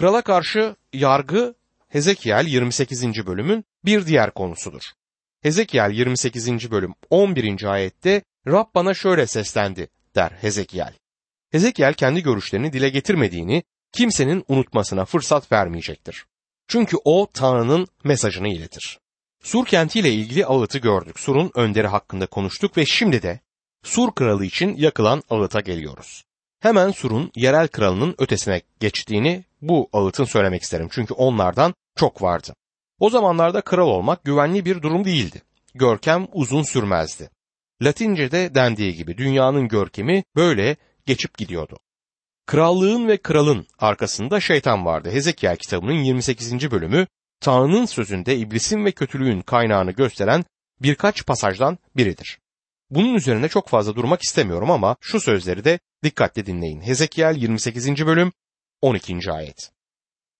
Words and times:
Krala 0.00 0.22
karşı 0.22 0.76
yargı 0.92 1.54
Hezekiel 1.88 2.46
28. 2.46 3.26
bölümün 3.26 3.64
bir 3.84 4.06
diğer 4.06 4.30
konusudur. 4.30 4.82
Hezekiel 5.42 5.90
28. 5.90 6.70
bölüm 6.70 6.94
11. 7.10 7.64
ayette 7.64 8.22
Rab 8.46 8.66
bana 8.74 8.94
şöyle 8.94 9.26
seslendi 9.26 9.88
der 10.14 10.30
Hezekiel. 10.30 10.94
Hezekiel 11.50 11.94
kendi 11.94 12.22
görüşlerini 12.22 12.72
dile 12.72 12.88
getirmediğini 12.88 13.62
kimsenin 13.92 14.44
unutmasına 14.48 15.04
fırsat 15.04 15.52
vermeyecektir. 15.52 16.26
Çünkü 16.68 16.96
o 17.04 17.26
Tanrı'nın 17.34 17.88
mesajını 18.04 18.48
iletir. 18.48 18.98
Sur 19.42 19.66
kentiyle 19.66 20.12
ilgili 20.12 20.46
ağıtı 20.46 20.78
gördük. 20.78 21.20
Sur'un 21.20 21.50
önderi 21.54 21.86
hakkında 21.86 22.26
konuştuk 22.26 22.76
ve 22.76 22.86
şimdi 22.86 23.22
de 23.22 23.40
Sur 23.82 24.14
kralı 24.14 24.44
için 24.44 24.76
yakılan 24.76 25.22
ağıta 25.30 25.60
geliyoruz. 25.60 26.24
Hemen 26.60 26.90
Sur'un 26.90 27.30
yerel 27.36 27.68
kralının 27.68 28.14
ötesine 28.18 28.62
geçtiğini 28.80 29.44
bu 29.62 29.88
ağıtın 29.92 30.24
söylemek 30.24 30.62
isterim. 30.62 30.88
Çünkü 30.90 31.14
onlardan 31.14 31.74
çok 31.96 32.22
vardı. 32.22 32.54
O 32.98 33.10
zamanlarda 33.10 33.60
kral 33.60 33.88
olmak 33.88 34.24
güvenli 34.24 34.64
bir 34.64 34.82
durum 34.82 35.04
değildi. 35.04 35.42
Görkem 35.74 36.26
uzun 36.32 36.62
sürmezdi. 36.62 37.30
Latince'de 37.82 38.54
dendiği 38.54 38.94
gibi 38.94 39.18
dünyanın 39.18 39.68
görkemi 39.68 40.24
böyle 40.36 40.76
geçip 41.06 41.38
gidiyordu. 41.38 41.78
Krallığın 42.46 43.08
ve 43.08 43.16
kralın 43.16 43.66
arkasında 43.78 44.40
şeytan 44.40 44.84
vardı. 44.84 45.10
Hezekiel 45.10 45.56
kitabının 45.56 46.02
28. 46.02 46.70
bölümü 46.70 47.06
Tanrı'nın 47.40 47.86
sözünde 47.86 48.36
iblisin 48.36 48.84
ve 48.84 48.92
kötülüğün 48.92 49.40
kaynağını 49.40 49.92
gösteren 49.92 50.44
birkaç 50.82 51.26
pasajdan 51.26 51.78
biridir. 51.96 52.38
Bunun 52.90 53.14
üzerine 53.14 53.48
çok 53.48 53.68
fazla 53.68 53.96
durmak 53.96 54.22
istemiyorum 54.22 54.70
ama 54.70 54.96
şu 55.00 55.20
sözleri 55.20 55.64
de 55.64 55.78
dikkatle 56.04 56.46
dinleyin. 56.46 56.80
Hezekiel 56.80 57.36
28. 57.36 58.06
bölüm 58.06 58.32
12. 58.80 59.32
ayet. 59.32 59.70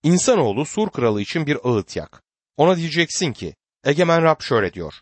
İnsanoğlu 0.03 0.67
Sur 0.67 0.91
kralı 0.91 1.21
için 1.21 1.47
bir 1.47 1.59
ağıt 1.65 1.97
yak. 1.97 2.23
Ona 2.57 2.77
diyeceksin 2.77 3.33
ki, 3.33 3.55
Egemen 3.85 4.23
Rab 4.23 4.41
şöyle 4.41 4.73
diyor. 4.73 4.95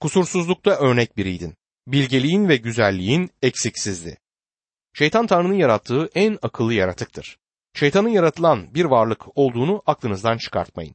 Kusursuzlukta 0.00 0.70
örnek 0.70 1.16
biriydin. 1.16 1.54
Bilgeliğin 1.86 2.48
ve 2.48 2.56
güzelliğin 2.56 3.30
eksiksizdi. 3.42 4.18
Şeytan 4.94 5.26
Tanrı'nın 5.26 5.54
yarattığı 5.54 6.10
en 6.14 6.38
akıllı 6.42 6.74
yaratıktır. 6.74 7.38
Şeytanın 7.74 8.08
yaratılan 8.08 8.74
bir 8.74 8.84
varlık 8.84 9.38
olduğunu 9.38 9.82
aklınızdan 9.86 10.38
çıkartmayın. 10.38 10.94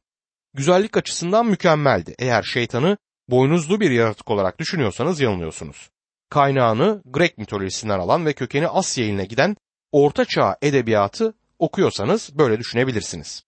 Güzellik 0.54 0.96
açısından 0.96 1.46
mükemmeldi. 1.46 2.14
Eğer 2.18 2.42
şeytanı 2.42 2.96
boynuzlu 3.28 3.80
bir 3.80 3.90
yaratık 3.90 4.30
olarak 4.30 4.58
düşünüyorsanız 4.58 5.20
yanılıyorsunuz. 5.20 5.90
Kaynağını 6.32 7.02
Grek 7.04 7.38
mitolojisinden 7.38 7.98
alan 7.98 8.26
ve 8.26 8.32
kökeni 8.32 8.68
Asya 8.68 9.04
iline 9.04 9.24
giden 9.24 9.56
Orta 9.92 10.24
Çağ 10.24 10.56
edebiyatı 10.62 11.34
okuyorsanız 11.58 12.38
böyle 12.38 12.58
düşünebilirsiniz. 12.58 13.44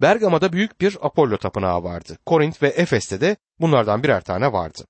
Bergama'da 0.00 0.52
büyük 0.52 0.80
bir 0.80 0.98
Apollo 1.00 1.36
tapınağı 1.36 1.82
vardı. 1.82 2.18
Korint 2.26 2.62
ve 2.62 2.68
Efes'te 2.68 3.20
de 3.20 3.36
bunlardan 3.60 4.02
birer 4.02 4.20
tane 4.20 4.52
vardı. 4.52 4.86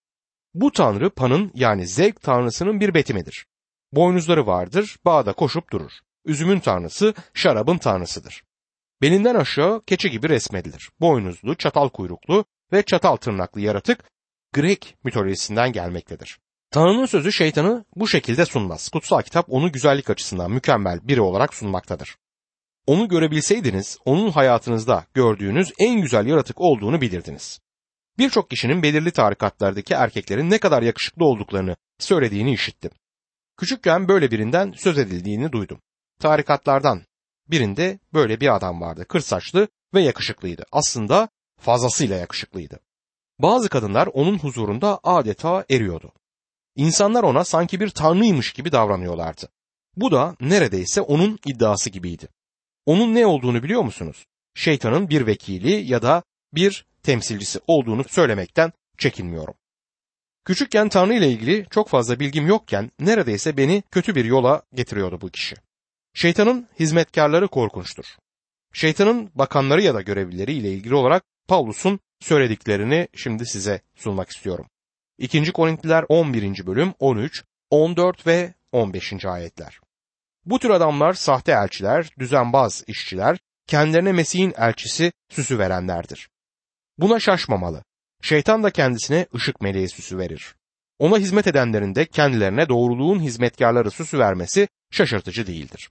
Bu 0.54 0.72
tanrı 0.72 1.10
Pan'ın 1.10 1.50
yani 1.54 1.86
zevk 1.86 2.22
tanrısının 2.22 2.80
bir 2.80 2.94
betimidir. 2.94 3.46
Boynuzları 3.92 4.46
vardır, 4.46 4.96
bağda 5.04 5.32
koşup 5.32 5.72
durur. 5.72 5.92
Üzümün 6.24 6.60
tanrısı, 6.60 7.14
şarabın 7.34 7.78
tanrısıdır. 7.78 8.42
Belinden 9.02 9.34
aşağı 9.34 9.82
keçi 9.86 10.10
gibi 10.10 10.28
resmedilir. 10.28 10.90
Boynuzlu, 11.00 11.54
çatal 11.54 11.88
kuyruklu 11.88 12.44
ve 12.72 12.82
çatal 12.82 13.16
tırnaklı 13.16 13.60
yaratık 13.60 14.04
Grek 14.52 14.96
mitolojisinden 15.04 15.72
gelmektedir. 15.72 16.38
Tanrı'nın 16.70 17.06
sözü 17.06 17.32
şeytanı 17.32 17.84
bu 17.96 18.08
şekilde 18.08 18.46
sunmaz. 18.46 18.88
Kutsal 18.88 19.22
kitap 19.22 19.46
onu 19.48 19.72
güzellik 19.72 20.10
açısından 20.10 20.50
mükemmel 20.50 21.08
biri 21.08 21.20
olarak 21.20 21.54
sunmaktadır. 21.54 22.16
Onu 22.86 23.08
görebilseydiniz 23.08 23.98
onun 24.04 24.30
hayatınızda 24.30 25.04
gördüğünüz 25.14 25.72
en 25.78 26.00
güzel 26.00 26.26
yaratık 26.26 26.60
olduğunu 26.60 27.00
bilirdiniz. 27.00 27.60
Birçok 28.18 28.50
kişinin 28.50 28.82
belirli 28.82 29.10
tarikatlardaki 29.10 29.94
erkeklerin 29.94 30.50
ne 30.50 30.58
kadar 30.58 30.82
yakışıklı 30.82 31.24
olduklarını 31.24 31.76
söylediğini 31.98 32.52
işittim. 32.52 32.90
Küçükken 33.56 34.08
böyle 34.08 34.30
birinden 34.30 34.72
söz 34.76 34.98
edildiğini 34.98 35.52
duydum. 35.52 35.80
Tarikatlardan 36.20 37.02
birinde 37.48 37.98
böyle 38.14 38.40
bir 38.40 38.56
adam 38.56 38.80
vardı. 38.80 39.04
Kır 39.08 39.20
saçlı 39.20 39.68
ve 39.94 40.02
yakışıklıydı. 40.02 40.64
Aslında 40.72 41.28
fazlasıyla 41.60 42.16
yakışıklıydı. 42.16 42.80
Bazı 43.38 43.68
kadınlar 43.68 44.06
onun 44.12 44.38
huzurunda 44.38 45.00
adeta 45.02 45.64
eriyordu. 45.70 46.12
İnsanlar 46.76 47.22
ona 47.22 47.44
sanki 47.44 47.80
bir 47.80 47.88
tanrıymış 47.88 48.52
gibi 48.52 48.72
davranıyorlardı. 48.72 49.48
Bu 49.96 50.12
da 50.12 50.36
neredeyse 50.40 51.00
onun 51.00 51.38
iddiası 51.46 51.90
gibiydi. 51.90 52.28
Onun 52.86 53.14
ne 53.14 53.26
olduğunu 53.26 53.62
biliyor 53.62 53.82
musunuz? 53.82 54.26
Şeytanın 54.54 55.08
bir 55.08 55.26
vekili 55.26 55.92
ya 55.92 56.02
da 56.02 56.22
bir 56.54 56.86
temsilcisi 57.02 57.60
olduğunu 57.66 58.04
söylemekten 58.08 58.72
çekinmiyorum. 58.98 59.54
Küçükken 60.44 60.88
Tanrı 60.88 61.14
ile 61.14 61.30
ilgili 61.30 61.66
çok 61.70 61.88
fazla 61.88 62.20
bilgim 62.20 62.46
yokken 62.46 62.90
neredeyse 63.00 63.56
beni 63.56 63.82
kötü 63.90 64.14
bir 64.14 64.24
yola 64.24 64.62
getiriyordu 64.74 65.20
bu 65.20 65.30
kişi. 65.30 65.56
Şeytanın 66.14 66.68
hizmetkarları 66.80 67.48
korkunçtur. 67.48 68.04
Şeytanın 68.72 69.30
bakanları 69.34 69.82
ya 69.82 69.94
da 69.94 70.02
görevlileri 70.02 70.52
ile 70.52 70.72
ilgili 70.72 70.94
olarak 70.94 71.24
Pavlus'un 71.48 72.00
söylediklerini 72.20 73.08
şimdi 73.14 73.46
size 73.46 73.80
sunmak 73.94 74.30
istiyorum. 74.30 74.66
2. 75.18 75.52
Korintliler 75.52 76.04
11. 76.08 76.66
bölüm 76.66 76.94
13, 76.98 77.44
14 77.70 78.26
ve 78.26 78.54
15. 78.72 79.24
ayetler. 79.24 79.80
Bu 80.44 80.58
tür 80.58 80.70
adamlar 80.70 81.12
sahte 81.12 81.52
elçiler, 81.52 82.10
düzenbaz 82.18 82.84
işçiler, 82.86 83.38
kendilerine 83.66 84.12
Mesih'in 84.12 84.54
elçisi 84.56 85.12
süsü 85.28 85.58
verenlerdir. 85.58 86.28
Buna 86.98 87.20
şaşmamalı. 87.20 87.84
Şeytan 88.22 88.62
da 88.62 88.70
kendisine 88.70 89.26
ışık 89.34 89.60
meleği 89.60 89.88
süsü 89.88 90.18
verir. 90.18 90.54
Ona 90.98 91.18
hizmet 91.18 91.46
edenlerin 91.46 91.94
de 91.94 92.06
kendilerine 92.06 92.68
doğruluğun 92.68 93.20
hizmetkarları 93.20 93.90
süsü 93.90 94.18
vermesi 94.18 94.68
şaşırtıcı 94.90 95.46
değildir. 95.46 95.90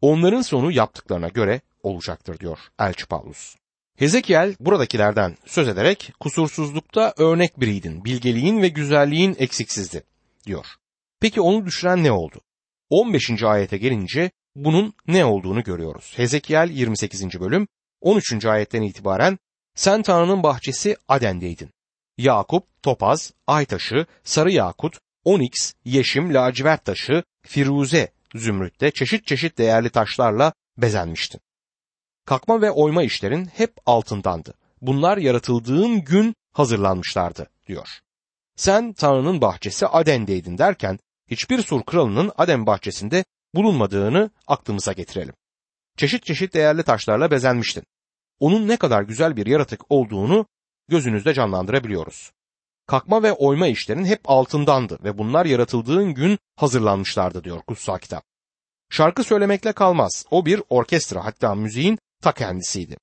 Onların 0.00 0.42
sonu 0.42 0.72
yaptıklarına 0.72 1.28
göre 1.28 1.60
olacaktır 1.82 2.38
diyor 2.38 2.58
Elçi 2.78 3.06
Paulus. 3.06 3.56
Hezekiel 3.98 4.54
buradakilerden 4.60 5.36
söz 5.46 5.68
ederek 5.68 6.12
kusursuzlukta 6.20 7.14
örnek 7.16 7.60
biriydin, 7.60 8.04
bilgeliğin 8.04 8.62
ve 8.62 8.68
güzelliğin 8.68 9.36
eksiksizdi 9.38 10.02
diyor. 10.46 10.66
Peki 11.20 11.40
onu 11.40 11.66
düşüren 11.66 12.04
ne 12.04 12.12
oldu? 12.12 12.40
15. 12.90 13.42
ayete 13.42 13.76
gelince 13.78 14.30
bunun 14.56 14.94
ne 15.06 15.24
olduğunu 15.24 15.62
görüyoruz. 15.62 16.12
Hezekiel 16.16 16.70
28. 16.70 17.40
bölüm 17.40 17.68
13. 18.00 18.44
ayetten 18.44 18.82
itibaren 18.82 19.38
sen 19.74 20.02
Tanrı'nın 20.02 20.42
bahçesi 20.42 20.96
Aden'deydin. 21.08 21.70
Yakup, 22.18 22.82
topaz, 22.82 23.32
ay 23.46 23.64
taşı, 23.64 24.06
sarı 24.24 24.52
yakut, 24.52 24.98
oniks, 25.24 25.72
yeşim, 25.84 26.34
lacivert 26.34 26.84
taşı, 26.84 27.22
firuze, 27.46 28.12
zümrütte 28.34 28.90
çeşit 28.90 29.26
çeşit 29.26 29.58
değerli 29.58 29.90
taşlarla 29.90 30.52
bezenmiştin. 30.78 31.40
Kalkma 32.26 32.62
ve 32.62 32.70
oyma 32.70 33.02
işlerin 33.02 33.44
hep 33.44 33.74
altındandı. 33.86 34.54
Bunlar 34.80 35.18
yaratıldığın 35.18 36.04
gün 36.04 36.34
hazırlanmışlardı 36.52 37.50
diyor. 37.66 37.88
Sen 38.56 38.92
Tanrı'nın 38.92 39.40
bahçesi 39.40 39.86
Aden'deydin 39.86 40.58
derken 40.58 40.98
hiçbir 41.30 41.62
sur 41.62 41.82
kralının 41.82 42.32
Aden 42.38 42.66
bahçesinde 42.66 43.24
bulunmadığını 43.54 44.30
aklımıza 44.46 44.92
getirelim. 44.92 45.34
Çeşit 45.96 46.24
çeşit 46.24 46.54
değerli 46.54 46.82
taşlarla 46.82 47.30
bezenmiştin. 47.30 47.84
Onun 48.40 48.68
ne 48.68 48.76
kadar 48.76 49.02
güzel 49.02 49.36
bir 49.36 49.46
yaratık 49.46 49.80
olduğunu 49.88 50.46
gözünüzde 50.88 51.34
canlandırabiliyoruz. 51.34 52.32
Kalkma 52.86 53.22
ve 53.22 53.32
oyma 53.32 53.66
işlerin 53.66 54.04
hep 54.04 54.20
altındandı 54.24 54.98
ve 55.04 55.18
bunlar 55.18 55.46
yaratıldığın 55.46 56.14
gün 56.14 56.38
hazırlanmışlardı 56.56 57.44
diyor 57.44 57.62
kutsal 57.62 57.98
kitap. 57.98 58.24
Şarkı 58.90 59.24
söylemekle 59.24 59.72
kalmaz. 59.72 60.24
O 60.30 60.46
bir 60.46 60.62
orkestra 60.68 61.24
hatta 61.24 61.54
müziğin 61.54 61.98
ta 62.24 62.32
kendisiydi. 62.32 62.96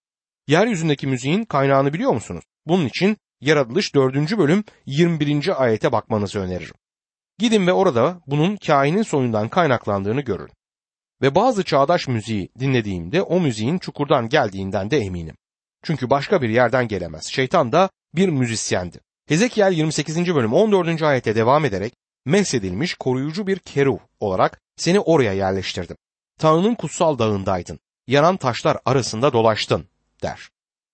Yeryüzündeki 0.47 1.07
müziğin 1.07 1.45
kaynağını 1.45 1.93
biliyor 1.93 2.11
musunuz? 2.11 2.43
Bunun 2.65 2.85
için 2.85 3.17
Yaratılış 3.41 3.95
4. 3.95 4.37
bölüm 4.37 4.63
21. 4.85 5.63
ayete 5.63 5.91
bakmanızı 5.91 6.39
öneririm. 6.39 6.75
Gidin 7.37 7.67
ve 7.67 7.73
orada 7.73 8.21
bunun 8.27 8.57
kainin 8.57 9.03
soyundan 9.03 9.49
kaynaklandığını 9.49 10.21
görün. 10.21 10.49
Ve 11.21 11.35
bazı 11.35 11.63
çağdaş 11.63 12.07
müziği 12.07 12.49
dinlediğimde 12.59 13.21
o 13.21 13.39
müziğin 13.39 13.77
çukurdan 13.77 14.29
geldiğinden 14.29 14.91
de 14.91 14.97
eminim. 14.97 15.35
Çünkü 15.83 16.09
başka 16.09 16.41
bir 16.41 16.49
yerden 16.49 16.87
gelemez. 16.87 17.25
Şeytan 17.25 17.71
da 17.71 17.89
bir 18.15 18.29
müzisyendi. 18.29 18.99
Hezekiel 19.27 19.73
28. 19.73 20.35
bölüm 20.35 20.53
14. 20.53 21.01
ayete 21.01 21.35
devam 21.35 21.65
ederek 21.65 21.93
mesedilmiş 22.25 22.93
koruyucu 22.93 23.47
bir 23.47 23.59
keruv 23.59 23.97
olarak 24.19 24.61
seni 24.77 24.99
oraya 24.99 25.33
yerleştirdim. 25.33 25.97
Tanrı'nın 26.39 26.75
kutsal 26.75 27.19
dağındaydın. 27.19 27.79
Yanan 28.07 28.37
taşlar 28.37 28.77
arasında 28.85 29.33
dolaştın 29.33 29.87
der. 30.23 30.49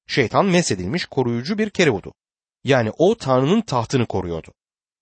Şeytan 0.08 0.46
mesedilmiş 0.46 1.06
koruyucu 1.06 1.58
bir 1.58 1.70
keruvudu. 1.70 2.14
Yani 2.64 2.92
o 2.98 3.18
Tanrı'nın 3.18 3.62
tahtını 3.62 4.06
koruyordu. 4.06 4.54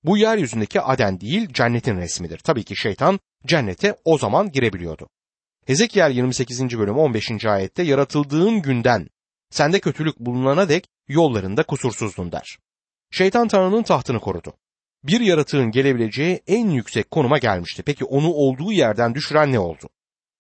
Bu 0.03 0.17
yeryüzündeki 0.17 0.81
Aden 0.81 1.21
değil 1.21 1.53
cennetin 1.53 1.97
resmidir. 1.97 2.37
Tabii 2.37 2.63
ki 2.63 2.75
şeytan 2.75 3.19
cennete 3.45 3.95
o 4.05 4.17
zaman 4.17 4.51
girebiliyordu. 4.51 5.09
Hezekiel 5.65 6.11
28. 6.11 6.61
bölüm 6.61 6.97
15. 6.97 7.45
ayette 7.45 7.83
yaratıldığın 7.83 8.61
günden 8.61 9.09
sende 9.49 9.79
kötülük 9.79 10.19
bulunana 10.19 10.69
dek 10.69 10.87
yollarında 11.07 11.63
kusursuzdun 11.63 12.31
der. 12.31 12.57
Şeytan 13.11 13.47
Tanrı'nın 13.47 13.83
tahtını 13.83 14.19
korudu. 14.19 14.53
Bir 15.03 15.21
yaratığın 15.21 15.71
gelebileceği 15.71 16.41
en 16.47 16.69
yüksek 16.69 17.11
konuma 17.11 17.37
gelmişti. 17.37 17.83
Peki 17.83 18.05
onu 18.05 18.27
olduğu 18.27 18.71
yerden 18.71 19.15
düşüren 19.15 19.51
ne 19.51 19.59
oldu? 19.59 19.89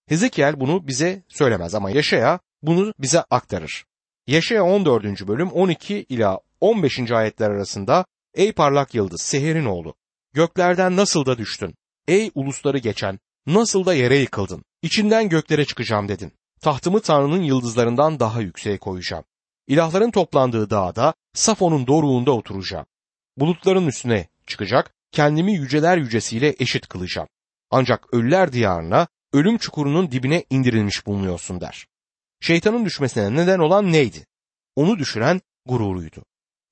Hezekiel 0.07 0.59
bunu 0.59 0.87
bize 0.87 1.23
söylemez 1.27 1.75
ama 1.75 1.91
Yaşaya 1.91 2.39
bunu 2.61 2.93
bize 2.99 3.21
aktarır. 3.21 3.85
Yaşaya 4.27 4.63
14. 4.63 5.27
bölüm 5.27 5.49
12 5.51 6.05
ila 6.09 6.39
15. 6.61 7.11
ayetler 7.11 7.49
arasında 7.49 8.05
Ey 8.33 8.51
parlak 8.51 8.95
yıldız 8.95 9.21
Seher'in 9.21 9.65
oğlu 9.65 9.95
göklerden 10.33 10.95
nasıl 10.95 11.25
da 11.25 11.37
düştün? 11.37 11.75
Ey 12.07 12.31
ulusları 12.35 12.77
geçen 12.77 13.19
nasıl 13.47 13.85
da 13.85 13.93
yere 13.93 14.17
yıkıldın? 14.17 14.63
İçinden 14.81 15.29
göklere 15.29 15.65
çıkacağım 15.65 16.07
dedin. 16.07 16.31
Tahtımı 16.61 17.01
Tanrı'nın 17.01 17.41
yıldızlarından 17.41 18.19
daha 18.19 18.41
yükseğe 18.41 18.77
koyacağım. 18.77 19.23
İlahların 19.67 20.11
toplandığı 20.11 20.69
dağda 20.69 21.13
Safon'un 21.33 21.87
doruğunda 21.87 22.31
oturacağım. 22.31 22.85
Bulutların 23.37 23.87
üstüne 23.87 24.27
çıkacak, 24.47 24.93
kendimi 25.11 25.53
yüceler 25.53 25.97
yücesiyle 25.97 26.55
eşit 26.59 26.87
kılacağım. 26.87 27.27
Ancak 27.71 28.13
ölüler 28.13 28.53
diyarına, 28.53 29.07
ölüm 29.35 29.57
çukurunun 29.57 30.11
dibine 30.11 30.43
indirilmiş 30.49 31.05
bulunuyorsun 31.05 31.61
der. 31.61 31.87
Şeytanın 32.39 32.85
düşmesine 32.85 33.35
neden 33.35 33.59
olan 33.59 33.91
neydi? 33.91 34.25
Onu 34.75 34.99
düşüren 34.99 35.41
gururuydu. 35.65 36.23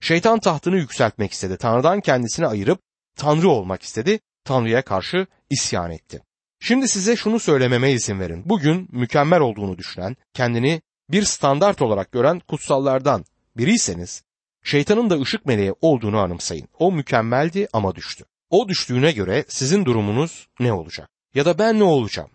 Şeytan 0.01 0.39
tahtını 0.39 0.77
yükseltmek 0.77 1.31
istedi. 1.31 1.57
Tanrı'dan 1.57 2.01
kendisini 2.01 2.48
ayırıp 2.48 2.80
Tanrı 3.15 3.50
olmak 3.50 3.83
istedi. 3.83 4.19
Tanrı'ya 4.44 4.81
karşı 4.81 5.27
isyan 5.50 5.92
etti. 5.92 6.21
Şimdi 6.60 6.88
size 6.88 7.15
şunu 7.15 7.39
söylememe 7.39 7.92
izin 7.92 8.19
verin. 8.19 8.44
Bugün 8.45 8.88
mükemmel 8.92 9.39
olduğunu 9.39 9.77
düşünen, 9.77 10.15
kendini 10.33 10.81
bir 11.10 11.24
standart 11.24 11.81
olarak 11.81 12.12
gören 12.12 12.39
kutsallardan 12.39 13.25
biriyseniz, 13.57 14.24
şeytanın 14.63 15.10
da 15.10 15.19
ışık 15.19 15.45
meleği 15.45 15.74
olduğunu 15.81 16.19
anımsayın. 16.19 16.68
O 16.80 16.92
mükemmeldi 16.92 17.68
ama 17.74 17.95
düştü. 17.95 18.25
O 18.50 18.69
düştüğüne 18.69 19.12
göre 19.12 19.45
sizin 19.48 19.86
durumunuz 19.86 20.48
ne 20.60 20.74
olacak? 20.74 21.10
Ya 21.36 21.45
da 21.45 21.60
ben 21.60 21.80
ne 21.80 21.83
olacağım? 21.83 22.30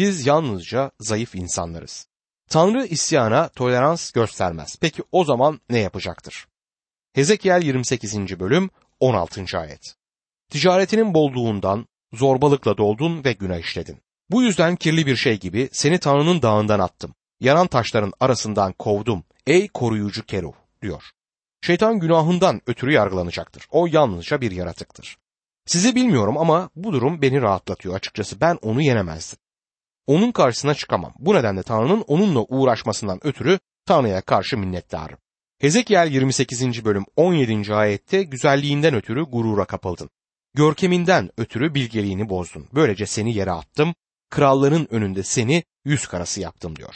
Biz 0.00 0.26
yalnızca 0.26 0.90
zayıf 1.00 1.34
insanlarız. 1.34 2.06
Tanrı 2.48 2.86
isyana 2.86 3.48
tolerans 3.48 4.10
göstermez. 4.10 4.76
Peki 4.80 5.02
o 5.12 5.24
zaman 5.24 5.60
ne 5.70 5.78
yapacaktır? 5.78 6.46
Hezekiel 7.12 7.62
28. 7.62 8.40
bölüm 8.40 8.70
16. 9.00 9.58
ayet. 9.58 9.94
Ticaretinin 10.50 11.14
bolluğundan 11.14 11.86
zorbalıkla 12.12 12.76
doldun 12.76 13.24
ve 13.24 13.32
günah 13.32 13.58
işledin. 13.58 13.98
Bu 14.30 14.42
yüzden 14.42 14.76
kirli 14.76 15.06
bir 15.06 15.16
şey 15.16 15.40
gibi 15.40 15.68
seni 15.72 15.98
Tanrı'nın 15.98 16.42
dağından 16.42 16.80
attım. 16.80 17.14
Yanan 17.40 17.66
taşların 17.66 18.12
arasından 18.20 18.72
kovdum. 18.72 19.24
Ey 19.46 19.68
koruyucu 19.68 20.26
Keruh 20.26 20.54
diyor. 20.82 21.02
Şeytan 21.62 21.98
günahından 21.98 22.60
ötürü 22.66 22.92
yargılanacaktır. 22.92 23.66
O 23.70 23.86
yalnızca 23.86 24.40
bir 24.40 24.50
yaratıktır. 24.50 25.16
Sizi 25.66 25.94
bilmiyorum 25.94 26.38
ama 26.38 26.70
bu 26.76 26.92
durum 26.92 27.22
beni 27.22 27.42
rahatlatıyor 27.42 27.94
açıkçası. 27.94 28.40
Ben 28.40 28.58
onu 28.62 28.82
yenemezdim. 28.82 29.38
Onun 30.10 30.32
karşısına 30.32 30.74
çıkamam. 30.74 31.14
Bu 31.18 31.34
nedenle 31.34 31.62
Tanrı'nın 31.62 32.04
onunla 32.06 32.40
uğraşmasından 32.40 33.26
ötürü 33.26 33.58
Tanrı'ya 33.86 34.20
karşı 34.20 34.58
minnettarım. 34.58 35.18
Hezekiel 35.58 36.12
28. 36.12 36.84
bölüm 36.84 37.04
17. 37.16 37.74
ayette 37.74 38.22
güzelliğinden 38.22 38.94
ötürü 38.94 39.22
gurura 39.22 39.64
kapıldın. 39.64 40.10
Görkeminden 40.54 41.30
ötürü 41.36 41.74
bilgeliğini 41.74 42.28
bozdun. 42.28 42.68
Böylece 42.74 43.06
seni 43.06 43.34
yere 43.34 43.50
attım. 43.50 43.94
Kralların 44.30 44.94
önünde 44.94 45.22
seni 45.22 45.64
yüz 45.84 46.06
karası 46.06 46.40
yaptım 46.40 46.76
diyor. 46.76 46.94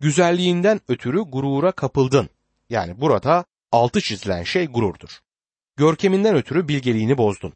Güzelliğinden 0.00 0.80
ötürü 0.88 1.20
gurura 1.20 1.72
kapıldın. 1.72 2.28
Yani 2.70 3.00
burada 3.00 3.44
altı 3.70 4.00
çizilen 4.00 4.42
şey 4.42 4.66
gururdur. 4.66 5.18
Görkeminden 5.76 6.34
ötürü 6.34 6.68
bilgeliğini 6.68 7.18
bozdun. 7.18 7.52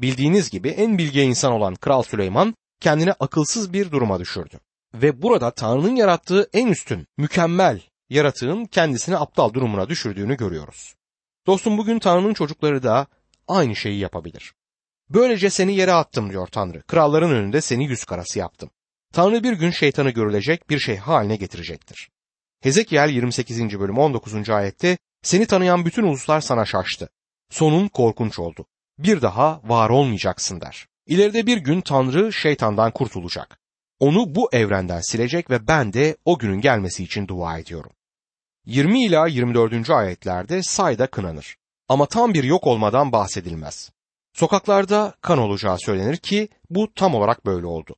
Bildiğiniz 0.00 0.50
gibi 0.50 0.68
en 0.68 0.98
bilge 0.98 1.22
insan 1.22 1.52
olan 1.52 1.74
Kral 1.74 2.02
Süleyman 2.02 2.54
kendini 2.82 3.12
akılsız 3.12 3.72
bir 3.72 3.90
duruma 3.90 4.20
düşürdü. 4.20 4.60
Ve 4.94 5.22
burada 5.22 5.50
Tanrı'nın 5.50 5.96
yarattığı 5.96 6.50
en 6.52 6.66
üstün, 6.66 7.06
mükemmel 7.16 7.80
yaratığın 8.10 8.64
kendisini 8.64 9.16
aptal 9.16 9.52
durumuna 9.52 9.88
düşürdüğünü 9.88 10.36
görüyoruz. 10.36 10.94
Dostum 11.46 11.78
bugün 11.78 11.98
Tanrı'nın 11.98 12.34
çocukları 12.34 12.82
da 12.82 13.06
aynı 13.48 13.76
şeyi 13.76 13.98
yapabilir. 13.98 14.52
Böylece 15.10 15.50
seni 15.50 15.76
yere 15.76 15.92
attım 15.92 16.30
diyor 16.30 16.46
Tanrı. 16.46 16.82
Kralların 16.82 17.30
önünde 17.30 17.60
seni 17.60 17.84
yüz 17.84 18.04
karası 18.04 18.38
yaptım. 18.38 18.70
Tanrı 19.12 19.44
bir 19.44 19.52
gün 19.52 19.70
şeytanı 19.70 20.10
görülecek 20.10 20.70
bir 20.70 20.78
şey 20.78 20.96
haline 20.96 21.36
getirecektir. 21.36 22.08
Hezekiel 22.60 23.10
28. 23.10 23.80
bölüm 23.80 23.98
19. 23.98 24.50
ayette 24.50 24.98
seni 25.22 25.46
tanıyan 25.46 25.84
bütün 25.84 26.02
uluslar 26.02 26.40
sana 26.40 26.64
şaştı. 26.64 27.08
Sonun 27.50 27.88
korkunç 27.88 28.38
oldu. 28.38 28.66
Bir 28.98 29.22
daha 29.22 29.60
var 29.64 29.90
olmayacaksın 29.90 30.60
der. 30.60 30.86
İleride 31.06 31.46
bir 31.46 31.56
gün 31.56 31.80
Tanrı 31.80 32.32
şeytandan 32.32 32.90
kurtulacak. 32.90 33.58
Onu 34.00 34.34
bu 34.34 34.48
evrenden 34.52 35.00
silecek 35.00 35.50
ve 35.50 35.66
ben 35.68 35.92
de 35.92 36.16
o 36.24 36.38
günün 36.38 36.60
gelmesi 36.60 37.04
için 37.04 37.28
dua 37.28 37.58
ediyorum. 37.58 37.90
20 38.66 39.04
ila 39.04 39.26
24. 39.26 39.90
ayetlerde 39.90 40.62
sayda 40.62 41.06
kınanır. 41.06 41.56
Ama 41.88 42.06
tam 42.06 42.34
bir 42.34 42.44
yok 42.44 42.66
olmadan 42.66 43.12
bahsedilmez. 43.12 43.90
Sokaklarda 44.32 45.14
kan 45.20 45.38
olacağı 45.38 45.78
söylenir 45.78 46.16
ki 46.16 46.48
bu 46.70 46.94
tam 46.94 47.14
olarak 47.14 47.46
böyle 47.46 47.66
oldu. 47.66 47.96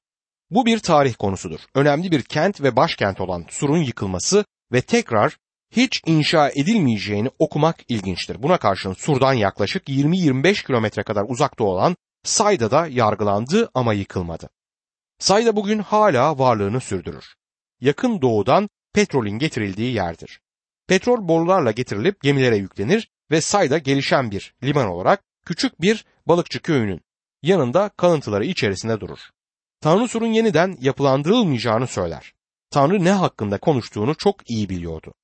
Bu 0.51 0.67
bir 0.67 0.79
tarih 0.79 1.15
konusudur. 1.15 1.61
Önemli 1.75 2.11
bir 2.11 2.23
kent 2.23 2.63
ve 2.63 2.77
başkent 2.77 3.21
olan 3.21 3.45
Sur'un 3.51 3.83
yıkılması 3.83 4.45
ve 4.73 4.81
tekrar 4.81 5.37
hiç 5.77 6.03
inşa 6.07 6.51
edilmeyeceğini 6.51 7.31
okumak 7.39 7.77
ilginçtir. 7.89 8.43
Buna 8.43 8.59
karşın 8.59 8.93
Sur'dan 8.93 9.33
yaklaşık 9.33 9.89
20-25 9.89 10.67
kilometre 10.67 11.03
kadar 11.03 11.25
uzakta 11.29 11.65
olan 11.65 11.97
Sayda 12.25 12.71
da 12.71 12.87
yargılandı 12.87 13.71
ama 13.75 13.95
yıkılmadı. 13.95 14.49
Sayda 15.19 15.57
bugün 15.57 15.79
hala 15.79 16.39
varlığını 16.39 16.81
sürdürür. 16.81 17.35
Yakın 17.81 18.23
doğudan 18.23 18.69
petrolün 18.93 19.39
getirildiği 19.39 19.95
yerdir. 19.95 20.41
Petrol 20.87 21.29
borularla 21.29 21.71
getirilip 21.71 22.23
gemilere 22.23 22.57
yüklenir 22.57 23.11
ve 23.31 23.41
Sayda 23.41 23.79
gelişen 23.79 24.31
bir 24.31 24.55
liman 24.63 24.87
olarak 24.87 25.23
küçük 25.47 25.81
bir 25.81 26.05
balıkçı 26.27 26.63
köyünün 26.63 27.01
yanında 27.43 27.89
kalıntıları 27.89 28.45
içerisinde 28.45 29.01
durur. 29.01 29.19
Tanrı 29.81 30.09
Sur'un 30.09 30.33
yeniden 30.33 30.77
yapılandırılmayacağını 30.81 31.87
söyler. 31.87 32.35
Tanrı 32.71 33.05
ne 33.05 33.13
hakkında 33.13 33.59
konuştuğunu 33.59 34.15
çok 34.15 34.51
iyi 34.51 34.69
biliyordu. 34.69 35.15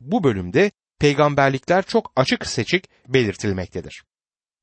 Bu 0.00 0.24
bölümde 0.24 0.70
peygamberlikler 0.98 1.82
çok 1.82 2.12
açık 2.16 2.46
seçik 2.46 2.88
belirtilmektedir. 3.08 4.04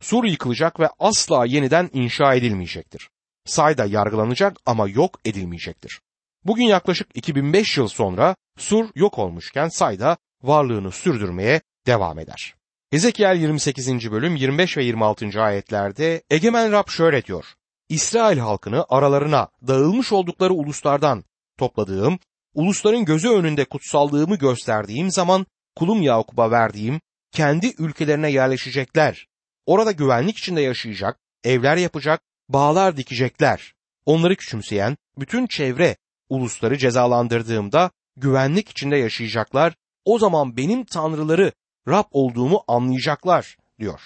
Sur 0.02 0.24
yıkılacak 0.24 0.80
ve 0.80 0.90
asla 1.00 1.46
yeniden 1.46 1.90
inşa 1.94 2.34
edilmeyecektir. 2.34 3.10
Sayda 3.46 3.86
yargılanacak 3.86 4.58
ama 4.66 4.88
yok 4.88 5.20
edilmeyecektir. 5.26 6.02
Bugün 6.46 6.64
yaklaşık 6.64 7.08
2005 7.14 7.78
yıl 7.78 7.88
sonra 7.88 8.36
Sur 8.58 8.90
yok 8.96 9.20
olmuşken 9.20 9.68
Sayda 9.68 10.18
varlığını 10.44 10.92
sürdürmeye 10.92 11.62
devam 11.88 12.20
eder. 12.20 12.56
Ezekiel 12.92 13.36
28. 13.36 14.12
bölüm 14.12 14.36
25 14.36 14.78
ve 14.78 14.84
26. 14.84 15.42
ayetlerde 15.42 16.24
Egemen 16.30 16.72
Rab 16.72 16.90
şöyle 16.90 17.26
diyor. 17.26 17.46
İsrail 17.90 18.38
halkını 18.38 18.86
aralarına 18.90 19.48
dağılmış 19.68 20.12
oldukları 20.12 20.54
uluslardan 20.54 21.24
topladığım, 21.58 22.20
ulusların 22.54 23.06
gözü 23.06 23.30
önünde 23.30 23.66
kutsallığımı 23.66 24.36
gösterdiğim 24.36 25.12
zaman 25.12 25.46
kulum 25.76 26.02
Yakup'a 26.02 26.52
verdiğim 26.52 27.02
kendi 27.32 27.74
ülkelerine 27.78 28.32
yerleşecekler. 28.32 29.28
Orada 29.66 29.92
güvenlik 29.92 30.38
içinde 30.38 30.62
yaşayacak, 30.62 31.20
evler 31.44 31.78
yapacak, 31.78 32.22
bağlar 32.50 32.98
dikecekler. 32.98 33.74
Onları 34.06 34.36
küçümseyen 34.36 34.98
bütün 35.20 35.48
çevre 35.48 35.98
ulusları 36.30 36.78
cezalandırdığımda 36.78 37.92
güvenlik 38.16 38.70
içinde 38.70 38.98
yaşayacaklar. 38.98 39.74
O 40.06 40.20
zaman 40.20 40.58
benim 40.58 40.86
tanrıları 40.86 41.52
Rab 41.88 42.06
olduğumu 42.12 42.64
anlayacaklar 42.68 43.58
diyor. 43.80 44.02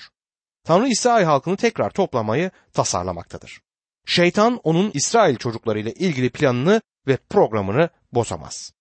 Tanrı 0.64 0.88
İsrail 0.88 1.26
halkını 1.26 1.58
tekrar 1.58 1.90
toplamayı 1.90 2.52
tasarlamaktadır. 2.74 3.62
Şeytan 4.06 4.60
onun 4.64 4.92
İsrail 4.94 5.36
çocuklarıyla 5.36 5.92
ilgili 5.92 6.30
planını 6.30 6.82
ve 7.08 7.18
programını 7.30 7.90
bozamaz. 8.14 8.72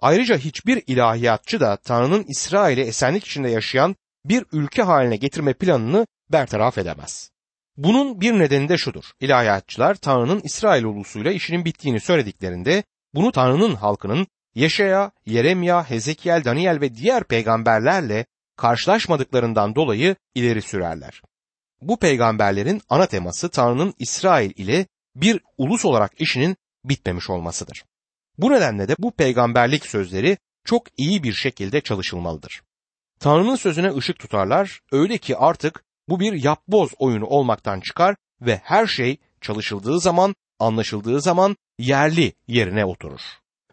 Ayrıca 0.00 0.36
hiçbir 0.38 0.82
ilahiyatçı 0.86 1.60
da 1.60 1.76
Tanrı'nın 1.76 2.24
İsrail'i 2.28 2.80
esenlik 2.80 3.26
içinde 3.26 3.50
yaşayan 3.50 3.96
bir 4.24 4.44
ülke 4.52 4.82
haline 4.82 5.16
getirme 5.16 5.54
planını 5.54 6.06
bertaraf 6.32 6.78
edemez. 6.78 7.30
Bunun 7.76 8.20
bir 8.20 8.32
nedeni 8.32 8.68
de 8.68 8.78
şudur. 8.78 9.04
İlahiyatçılar 9.20 9.94
Tanrı'nın 9.94 10.40
İsrail 10.44 10.84
ulusuyla 10.84 11.32
işinin 11.32 11.64
bittiğini 11.64 12.00
söylediklerinde 12.00 12.84
bunu 13.14 13.32
Tanrı'nın 13.32 13.74
halkının 13.74 14.26
Yeşaya, 14.54 15.12
Yeremya, 15.26 15.90
Hezekiel, 15.90 16.44
Daniel 16.44 16.80
ve 16.80 16.94
diğer 16.94 17.24
peygamberlerle 17.24 18.26
karşılaşmadıklarından 18.56 19.74
dolayı 19.74 20.16
ileri 20.34 20.62
sürerler. 20.62 21.22
Bu 21.80 21.98
peygamberlerin 21.98 22.82
ana 22.88 23.06
teması 23.06 23.50
Tanrı'nın 23.50 23.94
İsrail 23.98 24.50
ile 24.56 24.86
bir 25.16 25.40
ulus 25.58 25.84
olarak 25.84 26.20
işinin 26.20 26.56
bitmemiş 26.84 27.30
olmasıdır. 27.30 27.84
Bu 28.38 28.50
nedenle 28.50 28.88
de 28.88 28.96
bu 28.98 29.10
peygamberlik 29.10 29.86
sözleri 29.86 30.38
çok 30.64 30.86
iyi 30.96 31.22
bir 31.22 31.32
şekilde 31.32 31.80
çalışılmalıdır. 31.80 32.62
Tanrı'nın 33.22 33.56
sözüne 33.56 33.96
ışık 33.96 34.18
tutarlar 34.18 34.80
öyle 34.92 35.18
ki 35.18 35.36
artık 35.36 35.84
bu 36.08 36.20
bir 36.20 36.44
yapboz 36.44 36.90
oyunu 36.98 37.26
olmaktan 37.26 37.80
çıkar 37.80 38.16
ve 38.40 38.60
her 38.64 38.86
şey 38.86 39.16
çalışıldığı 39.40 40.00
zaman, 40.00 40.34
anlaşıldığı 40.58 41.20
zaman 41.20 41.56
yerli 41.78 42.32
yerine 42.48 42.84
oturur. 42.84 43.20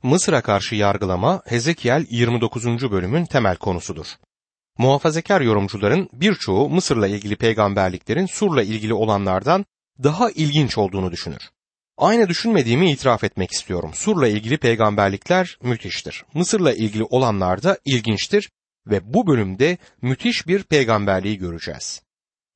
Mısır'a 0.04 0.42
karşı 0.42 0.76
yargılama 0.76 1.42
Hezekiel 1.46 2.06
29. 2.10 2.66
bölümün 2.92 3.26
temel 3.26 3.56
konusudur. 3.58 4.06
Muhafazakar 4.78 5.42
yorumcuların 5.42 6.10
birçoğu 6.14 6.70
Mısır'la 6.70 7.08
ilgili 7.08 7.36
peygamberliklerin 7.36 8.26
Sur'la 8.26 8.64
ilgili 8.64 8.94
olanlardan 8.94 9.66
daha 10.04 10.32
ilginç 10.32 10.78
olduğunu 10.78 11.12
düşünür. 11.12 11.50
Aynı 11.98 12.30
düşünmediğimi 12.30 12.92
itiraf 12.92 13.24
etmek 13.24 13.52
istiyorum. 13.52 13.92
Sur'la 13.94 14.28
ilgili 14.28 14.58
peygamberlikler 14.58 15.58
müthiştir. 15.64 16.26
Mısır'la 16.34 16.74
ilgili 16.74 17.04
olanlar 17.04 17.64
da 17.64 17.78
ilginçtir 17.86 18.50
ve 18.88 19.14
bu 19.14 19.28
bölümde 19.28 19.78
müthiş 20.02 20.48
bir 20.48 20.64
peygamberliği 20.64 21.38
göreceğiz. 21.38 22.02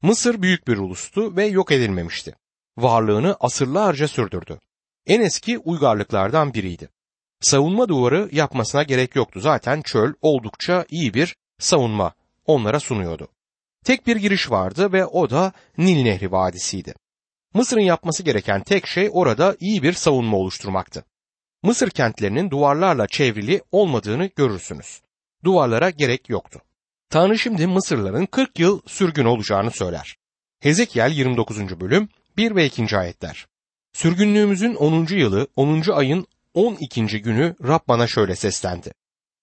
Mısır 0.02 0.42
büyük 0.42 0.68
bir 0.68 0.78
ulustu 0.78 1.36
ve 1.36 1.46
yok 1.46 1.72
edilmemişti. 1.72 2.36
Varlığını 2.78 3.38
asırlarca 3.40 4.08
sürdürdü. 4.08 4.60
En 5.08 5.22
eski 5.22 5.58
uygarlıklardan 5.58 6.54
biriydi. 6.54 6.90
Savunma 7.42 7.90
duvarı 7.90 8.30
yapmasına 8.32 8.84
gerek 8.84 9.16
yoktu. 9.16 9.40
Zaten 9.40 9.82
çöl 9.82 10.14
oldukça 10.22 10.86
iyi 10.90 11.14
bir 11.14 11.36
savunma 11.60 12.14
onlara 12.46 12.80
sunuyordu. 12.80 13.28
Tek 13.86 14.08
bir 14.08 14.16
giriş 14.16 14.52
vardı 14.52 14.94
ve 14.94 15.06
o 15.06 15.30
da 15.30 15.54
Nil 15.78 16.04
Nehri 16.04 16.32
Vadisi'ydi. 16.32 16.94
Mısır'ın 17.54 17.82
yapması 17.82 18.24
gereken 18.24 18.64
tek 18.64 18.88
şey 18.88 19.10
orada 19.12 19.56
iyi 19.60 19.84
bir 19.84 19.94
savunma 19.94 20.38
oluşturmaktı. 20.38 21.06
Mısır 21.64 21.90
kentlerinin 21.90 22.50
duvarlarla 22.50 23.08
çevrili 23.08 23.62
olmadığını 23.72 24.30
görürsünüz. 24.36 25.02
Duvarlara 25.44 25.90
gerek 25.90 26.30
yoktu. 26.30 26.62
Tanrı 27.10 27.40
şimdi 27.40 27.68
Mısırların 27.68 28.26
40 28.26 28.60
yıl 28.60 28.82
sürgün 28.86 29.26
olacağını 29.26 29.72
söyler. 29.72 30.18
Hezekiel 30.60 31.12
29. 31.12 31.80
bölüm 31.80 32.10
1 32.38 32.56
ve 32.56 32.66
2. 32.66 32.98
ayetler. 32.98 33.48
Sürgünlüğümüzün 33.94 34.76
10. 34.76 35.08
yılı 35.16 35.48
10. 35.56 35.92
ayın 35.92 36.28
12. 36.54 37.06
günü 37.22 37.56
Rab 37.64 37.80
bana 37.88 38.08
şöyle 38.08 38.36
seslendi. 38.36 38.94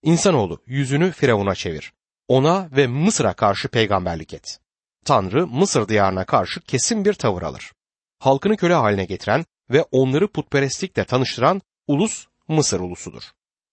İnsanoğlu 0.02 0.62
yüzünü 0.66 1.12
Firavun'a 1.12 1.54
çevir. 1.54 1.92
Ona 2.28 2.68
ve 2.72 2.86
Mısır'a 2.86 3.32
karşı 3.32 3.68
peygamberlik 3.68 4.34
et. 4.34 4.60
Tanrı 5.04 5.46
Mısır 5.46 5.88
diyarına 5.88 6.24
karşı 6.24 6.60
kesin 6.60 7.04
bir 7.04 7.14
tavır 7.14 7.42
alır. 7.42 7.72
Halkını 8.18 8.56
köle 8.56 8.74
haline 8.74 9.04
getiren 9.04 9.44
ve 9.70 9.82
onları 9.82 10.28
putperestlikle 10.28 11.04
tanıştıran 11.04 11.62
ulus 11.86 12.26
Mısır 12.48 12.80
ulusudur. 12.80 13.22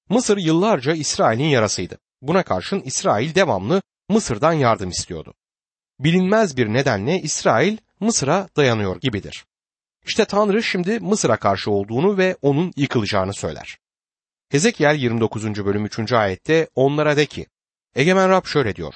Mısır 0.10 0.38
yıllarca 0.38 0.94
İsrail'in 0.94 1.48
yarasıydı. 1.48 1.98
Buna 2.22 2.44
karşın 2.44 2.82
İsrail 2.82 3.36
devamlı 3.36 3.82
Mısır'dan 4.10 4.54
yardım 4.54 4.90
istiyordu. 4.90 5.34
Bilinmez 6.00 6.58
bir 6.58 6.68
nedenle 6.68 7.22
İsrail 7.22 7.78
Mısır'a 8.00 8.50
dayanıyor 8.58 9.02
gibidir. 9.02 9.46
İşte 10.06 10.26
Tanrı 10.26 10.64
şimdi 10.64 11.00
Mısır'a 11.00 11.38
karşı 11.38 11.72
olduğunu 11.72 12.18
ve 12.18 12.38
onun 12.42 12.74
yıkılacağını 12.76 13.34
söyler. 13.34 13.78
Hezekiel 14.50 14.96
29. 14.96 15.66
bölüm 15.66 15.86
3. 15.86 16.14
ayette 16.14 16.68
onlara 16.76 17.18
de 17.18 17.26
ki, 17.26 17.48
Egemen 17.96 18.30
Rab 18.30 18.46
şöyle 18.46 18.76
diyor, 18.76 18.94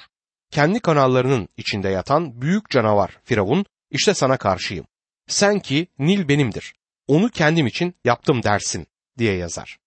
kendi 0.50 0.80
kanallarının 0.80 1.48
içinde 1.56 1.88
yatan 1.88 2.42
büyük 2.42 2.70
canavar 2.70 3.18
Firavun, 3.24 3.64
işte 3.90 4.14
sana 4.14 4.36
karşıyım. 4.36 4.86
Sen 5.26 5.60
ki 5.60 5.86
Nil 5.98 6.28
benimdir, 6.28 6.74
onu 7.06 7.28
kendim 7.28 7.66
için 7.66 7.94
yaptım 8.04 8.42
dersin 8.42 8.86
diye 9.18 9.36
yazar. 9.36 9.78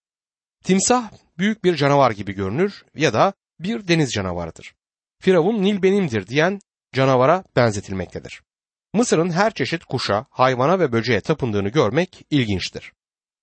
Timsah 0.64 1.12
büyük 1.38 1.64
bir 1.64 1.76
canavar 1.76 2.12
gibi 2.12 2.34
görünür 2.34 2.86
ya 2.96 3.14
da 3.14 3.34
bir 3.60 3.88
deniz 3.88 4.12
canavarıdır. 4.12 4.76
Firavun 5.22 5.64
Nil 5.64 5.84
benimdir 5.84 6.28
diyen 6.28 6.60
canavara 6.94 7.44
benzetilmektedir. 7.56 8.42
Mısır'ın 8.94 9.30
her 9.30 9.54
çeşit 9.54 9.86
kuşa, 9.86 10.26
hayvana 10.30 10.80
ve 10.80 10.92
böceğe 10.92 11.22
tapındığını 11.22 11.70
görmek 11.70 12.26
ilginçtir. 12.30 12.94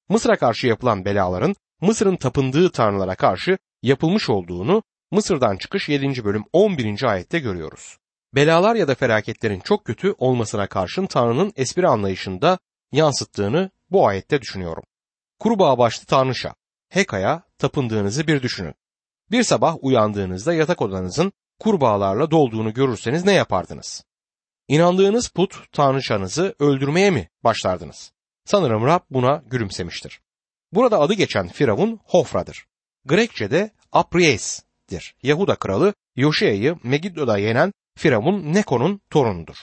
Mısır'a 0.09 0.37
karşı 0.37 0.67
yapılan 0.67 1.05
belaların 1.05 1.55
Mısır'ın 1.81 2.17
tapındığı 2.17 2.71
tanrılara 2.73 3.15
karşı 3.15 3.59
yapılmış 3.83 4.31
olduğunu 4.31 4.83
Mısır'dan 5.11 5.57
çıkış 5.57 5.89
7. 5.89 6.25
bölüm 6.25 6.45
11. 6.53 7.03
ayette 7.03 7.39
görüyoruz. 7.39 7.99
Belalar 8.35 8.75
ya 8.75 8.89
da 8.89 8.95
felaketlerin 8.95 9.61
çok 9.61 9.85
kötü 9.85 10.15
olmasına 10.19 10.67
karşın 10.67 11.07
Tanrı'nın 11.07 11.53
espri 11.57 11.89
anlayışında 11.89 12.59
yansıttığını 12.93 13.71
bu 13.91 14.07
ayette 14.07 14.41
düşünüyorum. 14.41 14.85
Kurbağa 15.39 15.79
başlı 15.79 16.07
Tanrışa, 16.07 16.55
Heka'ya 16.93 17.43
tapındığınızı 17.59 18.27
bir 18.27 18.43
düşünün. 18.43 18.75
Bir 19.31 19.43
sabah 19.43 19.77
uyandığınızda 19.81 20.55
yatak 20.55 20.83
odanızın 20.83 21.33
kurbağalarla 21.59 22.31
dolduğunu 22.31 22.75
görürseniz 22.75 23.25
ne 23.25 23.33
yapardınız? 23.33 24.05
İnandığınız 24.69 25.29
put 25.29 25.73
tanrıçanızı 25.73 26.55
öldürmeye 26.59 27.11
mi 27.11 27.29
başlardınız? 27.45 28.13
Sanırım 28.45 28.87
Rab 28.87 29.01
buna 29.11 29.43
gülümsemiştir. 29.47 30.21
Burada 30.73 31.01
adı 31.01 31.15
geçen 31.15 31.49
Firavun 31.49 32.01
Hofra'dır. 32.05 32.67
Grekçe'de 33.05 33.71
Apries'dir. 33.93 35.15
Yahuda 35.23 35.57
kralı 35.57 35.95
Yoşia'yı 36.17 36.77
Megiddo'da 36.83 37.39
yenen 37.39 37.73
Firavun 37.97 38.55
Neko'nun 38.55 39.01
torunudur. 39.11 39.57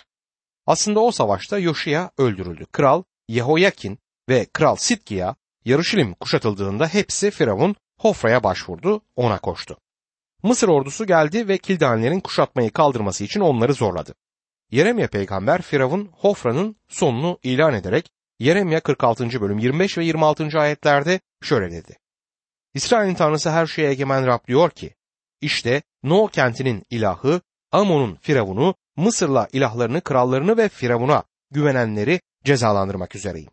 Aslında 0.66 1.00
o 1.00 1.12
savaşta 1.12 1.60
Yoşia 1.60 2.10
öldürüldü. 2.18 2.66
Kral 2.72 3.04
Yehoyakin 3.28 4.00
ve 4.30 4.46
Kral 4.54 4.76
Sitkiya 4.76 5.36
Yarışilim 5.66 6.14
kuşatıldığında 6.14 6.88
hepsi 6.88 7.32
Firavun 7.32 7.76
Hofra'ya 7.98 8.44
başvurdu, 8.44 9.02
ona 9.16 9.40
koştu. 9.40 9.78
Mısır 10.44 10.68
ordusu 10.68 11.06
geldi 11.06 11.48
ve 11.48 11.58
Kildanlerin 11.58 12.20
kuşatmayı 12.20 12.72
kaldırması 12.72 13.24
için 13.24 13.40
onları 13.40 13.74
zorladı. 13.74 14.16
Yeremye 14.72 15.08
peygamber 15.08 15.62
Firavun 15.62 16.10
Hofra'nın 16.14 16.76
sonunu 16.88 17.40
ilan 17.44 17.74
ederek 17.74 18.10
Yeremye 18.40 18.80
46. 18.80 19.42
bölüm 19.42 19.60
25 19.60 19.98
ve 19.98 20.06
26. 20.06 20.60
ayetlerde 20.60 21.20
şöyle 21.42 21.72
dedi. 21.72 21.98
İsrail'in 22.74 23.16
tanrısı 23.16 23.50
her 23.50 23.68
şeye 23.68 23.90
egemen 23.90 24.28
Rab 24.28 24.48
diyor 24.48 24.70
ki, 24.70 24.96
işte 25.42 25.82
No 26.04 26.28
kentinin 26.28 26.86
ilahı, 26.90 27.42
Amon'un 27.72 28.16
firavunu, 28.16 28.76
Mısır'la 28.96 29.48
ilahlarını, 29.54 30.02
krallarını 30.02 30.58
ve 30.58 30.70
firavuna 30.70 31.24
güvenenleri 31.52 32.22
cezalandırmak 32.44 33.16
üzereyim. 33.16 33.52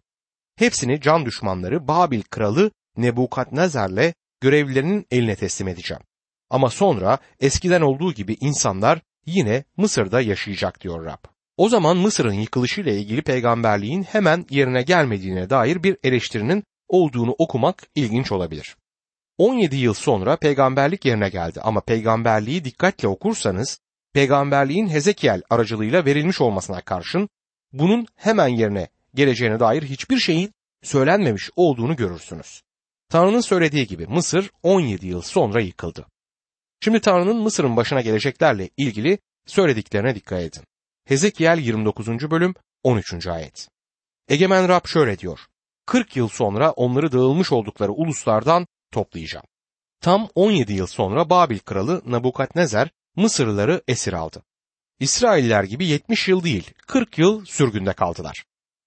Hepsini 0.57 1.01
can 1.01 1.27
düşmanları 1.27 1.89
Babil 1.89 2.23
kralı 2.23 2.71
Nebukadnezar'le 2.97 4.13
görevlilerinin 4.41 5.07
eline 5.11 5.37
teslim 5.37 5.69
edeceğim. 5.69 6.03
Ama 6.51 6.71
sonra 6.71 7.19
eskiden 7.41 7.81
olduğu 7.81 8.13
gibi 8.13 8.37
insanlar 8.41 9.01
yine 9.27 9.65
Mısır'da 9.77 10.21
yaşayacak 10.21 10.81
diyor 10.81 11.05
Rab. 11.05 11.25
O 11.57 11.69
zaman 11.69 11.97
Mısır'ın 11.97 12.33
yıkılışıyla 12.33 12.93
ilgili 12.93 13.23
peygamberliğin 13.23 14.03
hemen 14.03 14.47
yerine 14.51 14.83
gelmediğine 14.83 15.51
dair 15.51 15.83
bir 15.83 15.97
eleştirinin 16.03 16.65
olduğunu 16.89 17.35
okumak 17.39 17.83
ilginç 17.95 18.33
olabilir. 18.33 18.77
17 19.39 19.77
yıl 19.77 19.95
sonra 19.95 20.37
peygamberlik 20.37 21.05
yerine 21.05 21.29
geldi 21.29 21.61
ama 21.61 21.81
peygamberliği 21.81 22.65
dikkatle 22.65 23.09
okursanız 23.09 23.81
peygamberliğin 24.13 24.89
Hezekiel 24.89 25.43
aracılığıyla 25.51 26.05
verilmiş 26.05 26.41
olmasına 26.41 26.81
karşın 26.81 27.29
bunun 27.73 28.07
hemen 28.17 28.49
yerine 28.49 28.89
geleceğine 29.17 29.61
dair 29.61 29.83
hiçbir 29.83 30.19
şeyin 30.19 30.53
söylenmemiş 30.83 31.51
olduğunu 31.57 31.97
görürsünüz. 31.97 32.63
Tanrı'nın 33.09 33.41
söylediği 33.41 33.87
gibi 33.87 34.07
Mısır 34.07 34.51
17 34.63 35.07
yıl 35.07 35.23
sonra 35.23 35.61
yıkıldı. 35.61 36.07
Şimdi 36.81 37.01
Tanrı'nın 37.01 37.37
Mısır'ın 37.37 37.77
başına 37.77 38.01
geleceklerle 38.01 38.71
ilgili 38.77 39.19
söylediklerine 39.47 40.15
dikkat 40.15 40.43
edin. 40.43 40.63
Hezekiel 41.05 41.59
29. 41.59 42.09
bölüm 42.31 42.55
13. 42.83 43.27
ayet. 43.27 43.69
Egemen 44.29 44.69
Rab 44.69 44.87
şöyle 44.87 45.19
diyor. 45.19 45.41
40 45.87 46.17
yıl 46.17 46.29
sonra 46.29 46.71
onları 46.71 47.13
dağılmış 47.13 47.53
oldukları 47.53 47.93
uluslardan 47.93 48.67
toplayacağım. 48.93 49.47
Tam 50.01 50.29
17 50.35 50.73
yıl 50.73 50.87
sonra 50.87 51.31
Babil 51.31 51.59
kralı 51.59 52.03
Nabukadnezar 52.07 52.91
Mısırlıları 53.17 53.83
esir 53.89 54.13
aldı. 54.13 54.43
İsrailler 55.01 55.65
gibi 55.65 55.87
70 55.87 56.29
yıl 56.29 56.45
değil 56.45 56.71
40 56.87 57.19
yıl 57.19 57.45
sürgünde 57.45 57.93
kaldılar. 57.93 58.45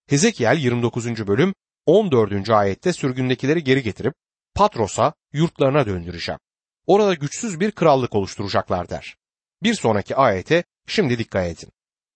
Hezekiel 0.09 0.57
29. 0.57 1.27
bölüm 1.27 1.53
14. 1.85 2.49
ayette 2.49 2.93
sürgündekileri 2.93 3.63
geri 3.63 3.83
getirip 3.83 4.13
Patros'a 4.55 5.13
yurtlarına 5.33 5.85
döndüreceğim. 5.85 6.39
Orada 6.87 7.13
güçsüz 7.13 7.59
bir 7.59 7.71
krallık 7.71 8.15
oluşturacaklar 8.15 8.89
der. 8.89 9.15
Bir 9.63 9.73
sonraki 9.73 10.15
ayete 10.15 10.63
şimdi 10.87 11.17
dikkat 11.17 11.45
edin. 11.45 11.69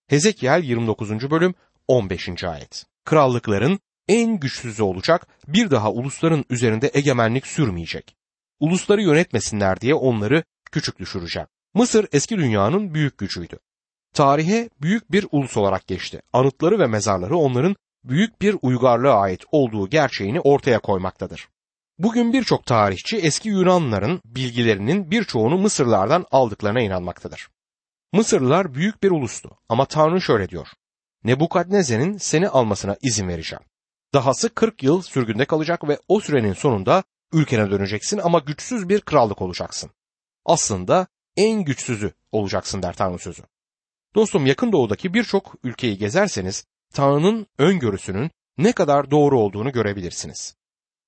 Hezekiel 0.08 0.62
29. 0.64 1.30
bölüm 1.30 1.54
15. 1.88 2.44
ayet. 2.44 2.84
Krallıkların 3.04 3.80
en 4.08 4.40
güçsüzü 4.40 4.82
olacak, 4.82 5.26
bir 5.48 5.70
daha 5.70 5.92
ulusların 5.92 6.44
üzerinde 6.50 6.90
egemenlik 6.94 7.46
sürmeyecek. 7.46 8.16
Ulusları 8.60 9.02
yönetmesinler 9.02 9.80
diye 9.80 9.94
onları 9.94 10.44
küçük 10.72 10.98
düşüreceğim. 10.98 11.48
Mısır 11.74 12.08
eski 12.12 12.36
dünyanın 12.38 12.94
büyük 12.94 13.18
gücüydü. 13.18 13.58
Tarihe 14.14 14.70
büyük 14.82 15.12
bir 15.12 15.26
ulus 15.32 15.56
olarak 15.56 15.86
geçti. 15.86 16.22
Anıtları 16.32 16.78
ve 16.78 16.86
mezarları 16.86 17.36
onların 17.36 17.76
büyük 18.04 18.40
bir 18.40 18.56
uygarlığa 18.62 19.20
ait 19.20 19.44
olduğu 19.52 19.88
gerçeğini 19.88 20.40
ortaya 20.40 20.78
koymaktadır. 20.78 21.48
Bugün 21.98 22.32
birçok 22.32 22.66
tarihçi 22.66 23.16
eski 23.16 23.48
Yunanlıların 23.48 24.20
bilgilerinin 24.24 25.10
birçoğunu 25.10 25.58
Mısırlardan 25.58 26.26
aldıklarına 26.30 26.80
inanmaktadır. 26.80 27.48
Mısırlılar 28.12 28.74
büyük 28.74 29.02
bir 29.02 29.10
ulustu 29.10 29.50
ama 29.68 29.84
Tanrı 29.84 30.20
şöyle 30.20 30.48
diyor. 30.48 30.68
Nebukadnezer'in 31.24 32.18
seni 32.18 32.48
almasına 32.48 32.96
izin 33.02 33.28
vereceğim. 33.28 33.64
Dahası 34.14 34.54
40 34.54 34.82
yıl 34.82 35.02
sürgünde 35.02 35.44
kalacak 35.44 35.88
ve 35.88 35.98
o 36.08 36.20
sürenin 36.20 36.52
sonunda 36.52 37.04
ülkene 37.32 37.70
döneceksin 37.70 38.18
ama 38.18 38.38
güçsüz 38.38 38.88
bir 38.88 39.00
krallık 39.00 39.42
olacaksın. 39.42 39.90
Aslında 40.44 41.06
en 41.36 41.64
güçsüzü 41.64 42.12
olacaksın 42.32 42.82
der 42.82 42.92
Tanrı 42.92 43.18
sözü. 43.18 43.42
Dostum 44.14 44.46
yakın 44.46 44.72
doğudaki 44.72 45.14
birçok 45.14 45.54
ülkeyi 45.62 45.98
gezerseniz 45.98 46.66
Tanrı'nın 46.94 47.46
öngörüsünün 47.58 48.30
ne 48.58 48.72
kadar 48.72 49.10
doğru 49.10 49.40
olduğunu 49.40 49.72
görebilirsiniz. 49.72 50.56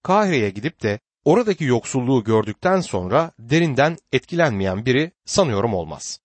Kahire'ye 0.02 0.50
gidip 0.50 0.83
de 0.83 1.00
oradaki 1.25 1.64
yoksulluğu 1.64 2.25
gördükten 2.25 2.81
sonra 2.81 3.33
derinden 3.38 3.97
etkilenmeyen 4.12 4.87
biri 4.87 5.12
sanıyorum 5.25 5.75
olmaz. 5.75 6.21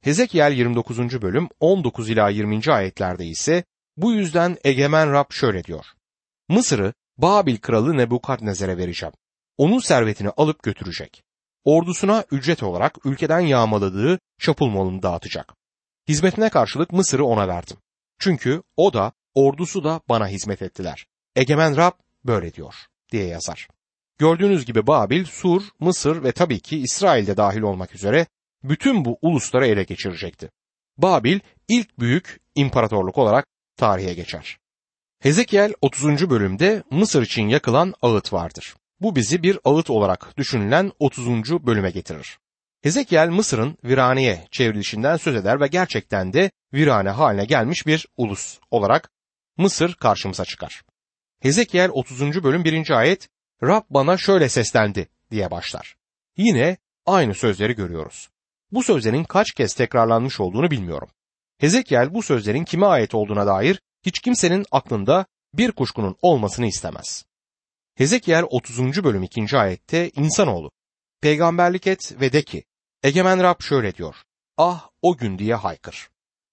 Hezekiel 0.00 0.52
29. 0.52 1.22
bölüm 1.22 1.48
19 1.60 2.10
ila 2.10 2.28
20. 2.28 2.72
ayetlerde 2.72 3.26
ise 3.26 3.64
bu 3.96 4.12
yüzden 4.12 4.56
egemen 4.64 5.12
Rab 5.12 5.30
şöyle 5.30 5.64
diyor. 5.64 5.84
Mısır'ı 6.48 6.92
Babil 7.18 7.56
kralı 7.56 7.96
Nebukadnezer'e 7.96 8.78
vereceğim. 8.78 9.12
Onun 9.58 9.78
servetini 9.78 10.30
alıp 10.30 10.62
götürecek. 10.62 11.22
Ordusuna 11.64 12.24
ücret 12.30 12.62
olarak 12.62 13.06
ülkeden 13.06 13.40
yağmaladığı 13.40 14.18
çapul 14.38 14.68
malını 14.68 15.02
dağıtacak. 15.02 15.54
Hizmetine 16.08 16.48
karşılık 16.48 16.92
Mısır'ı 16.92 17.24
ona 17.24 17.48
verdim. 17.48 17.76
Çünkü 18.20 18.62
o 18.76 18.92
da 18.92 19.12
ordusu 19.34 19.84
da 19.84 20.00
bana 20.08 20.28
hizmet 20.28 20.62
ettiler. 20.62 21.06
Egemen 21.36 21.76
Rab 21.76 21.92
böyle 22.24 22.54
diyor 22.54 22.74
diye 23.12 23.26
yazar. 23.26 23.68
Gördüğünüz 24.18 24.64
gibi 24.64 24.86
Babil, 24.86 25.24
Sur, 25.24 25.62
Mısır 25.78 26.24
ve 26.24 26.32
tabii 26.32 26.60
ki 26.60 26.78
İsrail'de 26.78 27.36
dahil 27.36 27.60
olmak 27.60 27.94
üzere 27.94 28.26
bütün 28.64 29.04
bu 29.04 29.18
ulusları 29.22 29.66
ele 29.66 29.82
geçirecekti. 29.82 30.50
Babil 30.98 31.40
ilk 31.68 31.98
büyük 31.98 32.40
imparatorluk 32.54 33.18
olarak 33.18 33.46
tarihe 33.76 34.14
geçer. 34.14 34.58
Hezekiel 35.20 35.74
30. 35.80 36.30
bölümde 36.30 36.82
Mısır 36.90 37.22
için 37.22 37.48
yakılan 37.48 37.94
ağıt 38.02 38.32
vardır. 38.32 38.76
Bu 39.00 39.16
bizi 39.16 39.42
bir 39.42 39.58
ağıt 39.64 39.90
olarak 39.90 40.36
düşünülen 40.36 40.92
30. 40.98 41.26
bölüme 41.66 41.90
getirir. 41.90 42.38
Hezekiel 42.82 43.28
Mısır'ın 43.28 43.78
viraneye 43.84 44.48
çevrilişinden 44.50 45.16
söz 45.16 45.36
eder 45.36 45.60
ve 45.60 45.66
gerçekten 45.66 46.32
de 46.32 46.50
virane 46.74 47.10
haline 47.10 47.44
gelmiş 47.44 47.86
bir 47.86 48.06
ulus 48.16 48.58
olarak 48.70 49.10
Mısır 49.56 49.94
karşımıza 49.94 50.44
çıkar. 50.44 50.82
Hezekiel 51.40 51.90
30. 51.92 52.44
bölüm 52.44 52.64
1. 52.64 52.90
ayet 52.90 53.28
Rab 53.62 53.82
bana 53.90 54.16
şöyle 54.16 54.48
seslendi 54.48 55.08
diye 55.30 55.50
başlar. 55.50 55.96
Yine 56.36 56.76
aynı 57.06 57.34
sözleri 57.34 57.74
görüyoruz. 57.74 58.28
Bu 58.72 58.82
sözlerin 58.82 59.24
kaç 59.24 59.52
kez 59.52 59.74
tekrarlanmış 59.74 60.40
olduğunu 60.40 60.70
bilmiyorum. 60.70 61.08
Hezekiel 61.58 62.14
bu 62.14 62.22
sözlerin 62.22 62.64
kime 62.64 62.86
ait 62.86 63.14
olduğuna 63.14 63.46
dair 63.46 63.80
hiç 64.06 64.20
kimsenin 64.20 64.66
aklında 64.70 65.26
bir 65.54 65.72
kuşkunun 65.72 66.16
olmasını 66.22 66.66
istemez. 66.66 67.24
Hezekiel 67.94 68.44
30. 68.50 69.04
bölüm 69.04 69.22
2. 69.22 69.58
ayette 69.58 70.10
insanoğlu 70.10 70.70
peygamberlik 71.20 71.86
et 71.86 72.20
ve 72.20 72.32
de 72.32 72.42
ki 72.42 72.64
Egemen 73.02 73.42
Rab 73.42 73.62
şöyle 73.62 73.94
diyor. 73.94 74.14
Ah 74.56 74.88
o 75.02 75.16
gün 75.16 75.38
diye 75.38 75.54
haykır. 75.54 76.10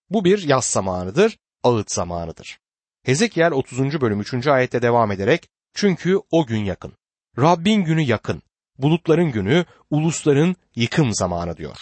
Bu 0.10 0.26
bir 0.26 0.44
yaz 0.44 0.66
zamanıdır, 0.66 1.38
ağıt 1.64 1.92
zamanıdır. 1.92 2.60
Hezekiel 3.04 3.52
30. 3.52 4.02
bölüm 4.02 4.22
3. 4.22 4.48
ayette 4.48 4.82
devam 4.82 5.12
ederek 5.12 5.50
çünkü 5.74 6.20
o 6.32 6.46
gün 6.46 6.64
yakın. 6.64 6.94
Rabbin 7.40 7.84
günü 7.84 8.02
yakın. 8.02 8.42
Bulutların 8.78 9.32
günü, 9.32 9.66
ulusların 9.90 10.56
yıkım 10.76 11.14
zamanı 11.14 11.58
diyor. 11.58 11.78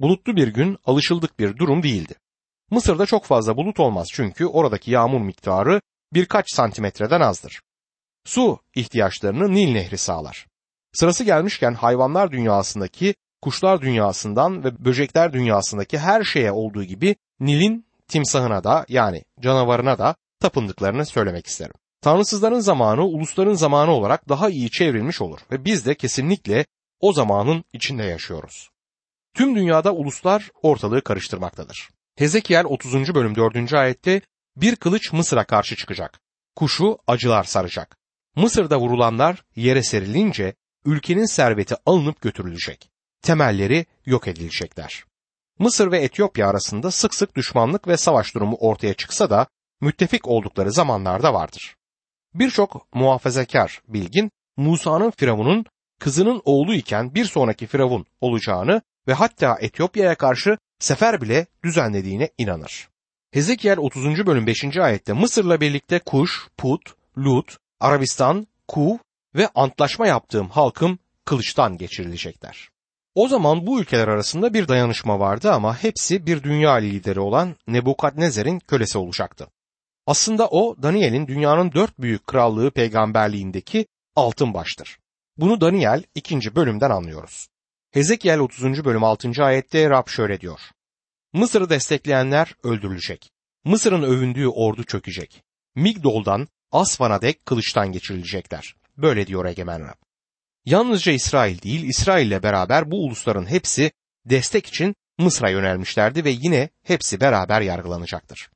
Bulutlu 0.00 0.36
bir 0.36 0.48
gün 0.48 0.78
alışıldık 0.84 1.38
bir 1.38 1.56
durum 1.56 1.82
değildi. 1.82 2.14
Mısır'da 2.70 3.06
çok 3.06 3.24
fazla 3.24 3.56
bulut 3.56 3.80
olmaz 3.80 4.08
çünkü 4.12 4.46
oradaki 4.46 4.90
yağmur 4.90 5.20
miktarı 5.20 5.80
birkaç 6.12 6.54
santimetreden 6.54 7.20
azdır. 7.20 7.60
Su 8.24 8.58
ihtiyaçlarını 8.74 9.54
Nil 9.54 9.72
Nehri 9.72 9.98
sağlar. 9.98 10.46
Sırası 10.92 11.24
gelmişken 11.24 11.74
hayvanlar 11.74 12.32
dünyasındaki, 12.32 13.14
kuşlar 13.42 13.80
dünyasından 13.80 14.64
ve 14.64 14.84
böcekler 14.84 15.32
dünyasındaki 15.32 15.98
her 15.98 16.24
şeye 16.24 16.52
olduğu 16.52 16.84
gibi 16.84 17.16
Nil'in 17.40 17.86
timsahına 18.08 18.64
da 18.64 18.86
yani 18.88 19.24
canavarına 19.40 19.98
da 19.98 20.14
tapındıklarını 20.40 21.06
söylemek 21.06 21.46
isterim. 21.46 21.74
Tanrısızların 22.00 22.60
zamanı 22.60 23.04
ulusların 23.04 23.54
zamanı 23.54 23.90
olarak 23.90 24.28
daha 24.28 24.48
iyi 24.48 24.70
çevrilmiş 24.70 25.20
olur 25.20 25.40
ve 25.50 25.64
biz 25.64 25.86
de 25.86 25.94
kesinlikle 25.94 26.66
o 27.00 27.12
zamanın 27.12 27.64
içinde 27.72 28.04
yaşıyoruz. 28.04 28.70
Tüm 29.34 29.56
dünyada 29.56 29.92
uluslar 29.92 30.50
ortalığı 30.62 31.02
karıştırmaktadır. 31.04 31.88
Hezekiel 32.16 32.64
30. 32.64 33.14
bölüm 33.14 33.36
4. 33.36 33.74
ayette 33.74 34.20
bir 34.56 34.76
kılıç 34.76 35.12
Mısır'a 35.12 35.44
karşı 35.44 35.76
çıkacak. 35.76 36.20
Kuşu 36.56 36.98
acılar 37.06 37.44
saracak. 37.44 37.98
Mısır'da 38.36 38.80
vurulanlar 38.80 39.44
yere 39.56 39.82
serilince 39.82 40.54
ülkenin 40.84 41.24
serveti 41.24 41.74
alınıp 41.86 42.20
götürülecek. 42.20 42.90
Temelleri 43.22 43.86
yok 44.06 44.28
edilecekler. 44.28 45.04
Mısır 45.58 45.92
ve 45.92 45.98
Etiyopya 45.98 46.48
arasında 46.48 46.90
sık 46.90 47.14
sık 47.14 47.36
düşmanlık 47.36 47.88
ve 47.88 47.96
savaş 47.96 48.34
durumu 48.34 48.56
ortaya 48.56 48.94
çıksa 48.94 49.30
da 49.30 49.46
müttefik 49.80 50.28
oldukları 50.28 50.72
zamanlarda 50.72 51.34
vardır. 51.34 51.76
Birçok 52.34 52.94
muhafazakar 52.94 53.82
bilgin 53.88 54.30
Musa'nın 54.56 55.10
Firavun'un 55.10 55.64
kızının 56.00 56.42
oğlu 56.44 56.74
iken 56.74 57.14
bir 57.14 57.24
sonraki 57.24 57.66
Firavun 57.66 58.06
olacağını 58.20 58.82
ve 59.08 59.12
hatta 59.12 59.58
Etiyopya'ya 59.60 60.14
karşı 60.14 60.58
sefer 60.78 61.20
bile 61.20 61.46
düzenlediğine 61.64 62.30
inanır. 62.38 62.88
Hezekiel 63.30 63.78
30. 63.78 64.26
bölüm 64.26 64.46
5. 64.46 64.76
ayette 64.76 65.12
Mısır'la 65.12 65.60
birlikte 65.60 65.98
Kuş, 65.98 66.48
Put, 66.56 66.94
Lut, 67.18 67.56
Arabistan, 67.80 68.46
Kuv 68.68 68.96
ve 69.34 69.48
antlaşma 69.54 70.06
yaptığım 70.06 70.48
halkım 70.48 70.98
kılıçtan 71.24 71.78
geçirilecekler. 71.78 72.68
O 73.14 73.28
zaman 73.28 73.66
bu 73.66 73.80
ülkeler 73.80 74.08
arasında 74.08 74.54
bir 74.54 74.68
dayanışma 74.68 75.20
vardı 75.20 75.52
ama 75.52 75.82
hepsi 75.82 76.26
bir 76.26 76.42
dünya 76.42 76.72
lideri 76.72 77.20
olan 77.20 77.56
Nebukadnezer'in 77.66 78.58
kölesi 78.58 78.98
olacaktı. 78.98 79.48
Aslında 80.06 80.48
o 80.48 80.76
Daniel'in 80.82 81.26
dünyanın 81.26 81.72
dört 81.72 81.98
büyük 81.98 82.26
krallığı 82.26 82.70
peygamberliğindeki 82.70 83.86
altın 84.16 84.54
baştır. 84.54 84.98
Bunu 85.36 85.60
Daniel 85.60 86.02
2. 86.14 86.54
bölümden 86.54 86.90
anlıyoruz. 86.90 87.48
Hezekiel 87.90 88.38
30. 88.38 88.84
bölüm 88.84 89.04
6. 89.04 89.44
ayette 89.44 89.90
Rab 89.90 90.08
şöyle 90.08 90.40
diyor. 90.40 90.60
Mısır'ı 91.32 91.70
destekleyenler 91.70 92.54
öldürülecek. 92.62 93.30
Mısır'ın 93.64 94.02
övündüğü 94.02 94.48
ordu 94.48 94.84
çökecek. 94.84 95.42
Migdol'dan 95.74 96.48
Asvan'a 96.72 97.22
dek 97.22 97.46
kılıçtan 97.46 97.92
geçirilecekler. 97.92 98.74
Böyle 98.96 99.26
diyor 99.26 99.44
Egemen 99.44 99.80
Rab. 99.80 100.07
Yalnızca 100.68 101.12
İsrail 101.12 101.62
değil, 101.62 101.82
İsrail 101.82 102.26
ile 102.26 102.42
beraber 102.42 102.90
bu 102.90 103.04
ulusların 103.04 103.50
hepsi 103.50 103.92
destek 104.24 104.66
için 104.66 104.94
Mısır'a 105.18 105.50
yönelmişlerdi 105.50 106.24
ve 106.24 106.30
yine 106.30 106.68
hepsi 106.84 107.20
beraber 107.20 107.60
yargılanacaktır. 107.60 108.50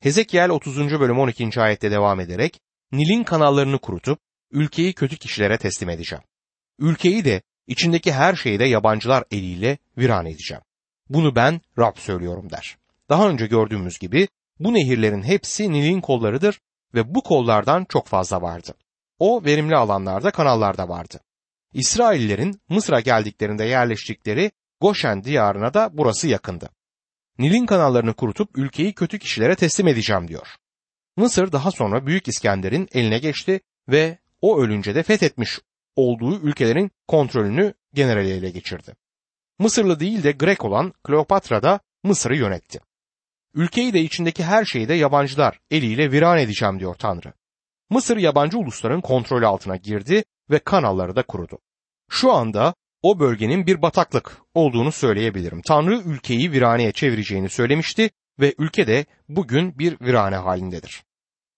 Hezekiel 0.00 0.50
30. 0.50 0.78
bölüm 1.00 1.18
12. 1.18 1.60
ayette 1.60 1.90
devam 1.90 2.20
ederek 2.20 2.60
Nil'in 2.92 3.24
kanallarını 3.24 3.78
kurutup 3.78 4.18
ülkeyi 4.50 4.92
kötü 4.92 5.16
kişilere 5.16 5.58
teslim 5.58 5.88
edeceğim. 5.88 6.24
Ülkeyi 6.78 7.24
de 7.24 7.42
içindeki 7.66 8.12
her 8.12 8.34
şeyi 8.34 8.58
de 8.58 8.64
yabancılar 8.64 9.24
eliyle 9.30 9.78
viran 9.98 10.26
edeceğim. 10.26 10.62
Bunu 11.08 11.36
ben 11.36 11.60
Rab 11.78 11.96
söylüyorum 11.96 12.50
der. 12.50 12.76
Daha 13.08 13.28
önce 13.28 13.46
gördüğümüz 13.46 13.98
gibi 13.98 14.28
bu 14.58 14.74
nehirlerin 14.74 15.22
hepsi 15.22 15.72
Nil'in 15.72 16.00
kollarıdır 16.00 16.60
ve 16.94 17.14
bu 17.14 17.22
kollardan 17.22 17.86
çok 17.88 18.06
fazla 18.06 18.42
vardı. 18.42 18.74
O 19.18 19.44
verimli 19.44 19.76
alanlarda 19.76 20.30
kanallarda 20.30 20.88
vardı. 20.88 21.20
İsraillerin 21.72 22.60
Mısır'a 22.68 23.00
geldiklerinde 23.00 23.64
yerleştikleri 23.64 24.50
Goşen 24.80 25.24
diyarına 25.24 25.74
da 25.74 25.90
burası 25.92 26.28
yakındı. 26.28 26.70
Nil'in 27.38 27.66
kanallarını 27.66 28.14
kurutup 28.14 28.58
ülkeyi 28.58 28.92
kötü 28.94 29.18
kişilere 29.18 29.54
teslim 29.54 29.88
edeceğim 29.88 30.28
diyor. 30.28 30.48
Mısır 31.16 31.52
daha 31.52 31.70
sonra 31.70 32.06
Büyük 32.06 32.28
İskender'in 32.28 32.88
eline 32.92 33.18
geçti 33.18 33.60
ve 33.88 34.18
o 34.40 34.60
ölünce 34.60 34.94
de 34.94 35.02
fethetmiş 35.02 35.58
olduğu 35.96 36.40
ülkelerin 36.40 36.90
kontrolünü 37.08 37.74
generali 37.94 38.30
ele 38.30 38.50
geçirdi. 38.50 38.94
Mısırlı 39.58 40.00
değil 40.00 40.22
de 40.22 40.32
Grek 40.32 40.64
olan 40.64 40.92
Kleopatra 41.04 41.62
da 41.62 41.80
Mısır'ı 42.04 42.36
yönetti. 42.36 42.80
Ülkeyi 43.54 43.92
de 43.92 44.00
içindeki 44.00 44.44
her 44.44 44.64
şeyi 44.64 44.88
de 44.88 44.94
yabancılar 44.94 45.60
eliyle 45.70 46.12
viran 46.12 46.38
edeceğim 46.38 46.80
diyor 46.80 46.94
Tanrı. 46.94 47.32
Mısır 47.90 48.16
yabancı 48.16 48.58
ulusların 48.58 49.00
kontrolü 49.00 49.46
altına 49.46 49.76
girdi 49.76 50.24
ve 50.50 50.58
kanalları 50.58 51.16
da 51.16 51.22
kurudu. 51.22 51.58
Şu 52.10 52.32
anda 52.32 52.74
o 53.02 53.18
bölgenin 53.18 53.66
bir 53.66 53.82
bataklık 53.82 54.42
olduğunu 54.54 54.92
söyleyebilirim. 54.92 55.62
Tanrı 55.62 55.98
ülkeyi 55.98 56.52
viraneye 56.52 56.92
çevireceğini 56.92 57.50
söylemişti 57.50 58.10
ve 58.40 58.54
ülke 58.58 58.86
de 58.86 59.06
bugün 59.28 59.78
bir 59.78 60.00
virane 60.00 60.36
halindedir. 60.36 61.04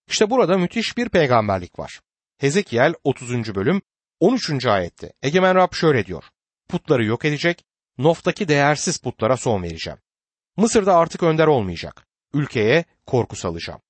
İşte 0.08 0.30
burada 0.30 0.58
müthiş 0.58 0.96
bir 0.96 1.08
peygamberlik 1.08 1.78
var. 1.78 2.00
Hezekiel 2.38 2.94
30. 3.04 3.54
bölüm 3.54 3.82
13. 4.20 4.66
ayette 4.66 5.12
Egemen 5.22 5.54
Rab 5.54 5.74
şöyle 5.74 6.06
diyor. 6.06 6.24
Putları 6.68 7.04
yok 7.04 7.24
edecek, 7.24 7.64
Nof'taki 7.98 8.48
değersiz 8.48 8.98
putlara 8.98 9.36
son 9.36 9.62
vereceğim. 9.62 9.98
Mısır'da 10.56 10.96
artık 10.96 11.22
önder 11.22 11.46
olmayacak. 11.46 12.06
Ülkeye 12.34 12.84
korku 13.06 13.36
salacağım. 13.36 13.80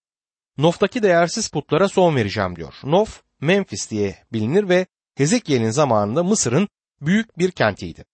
Nof'taki 0.59 1.03
değersiz 1.03 1.49
putlara 1.49 1.89
son 1.89 2.17
vereceğim 2.17 2.57
diyor. 2.57 2.75
Nof, 2.85 3.23
Memphis 3.41 3.91
diye 3.91 4.17
bilinir 4.33 4.69
ve 4.69 4.87
Hezekiel'in 5.17 5.71
zamanında 5.71 6.23
Mısır'ın 6.23 6.69
büyük 7.01 7.39
bir 7.39 7.51
kentiydi. 7.51 8.05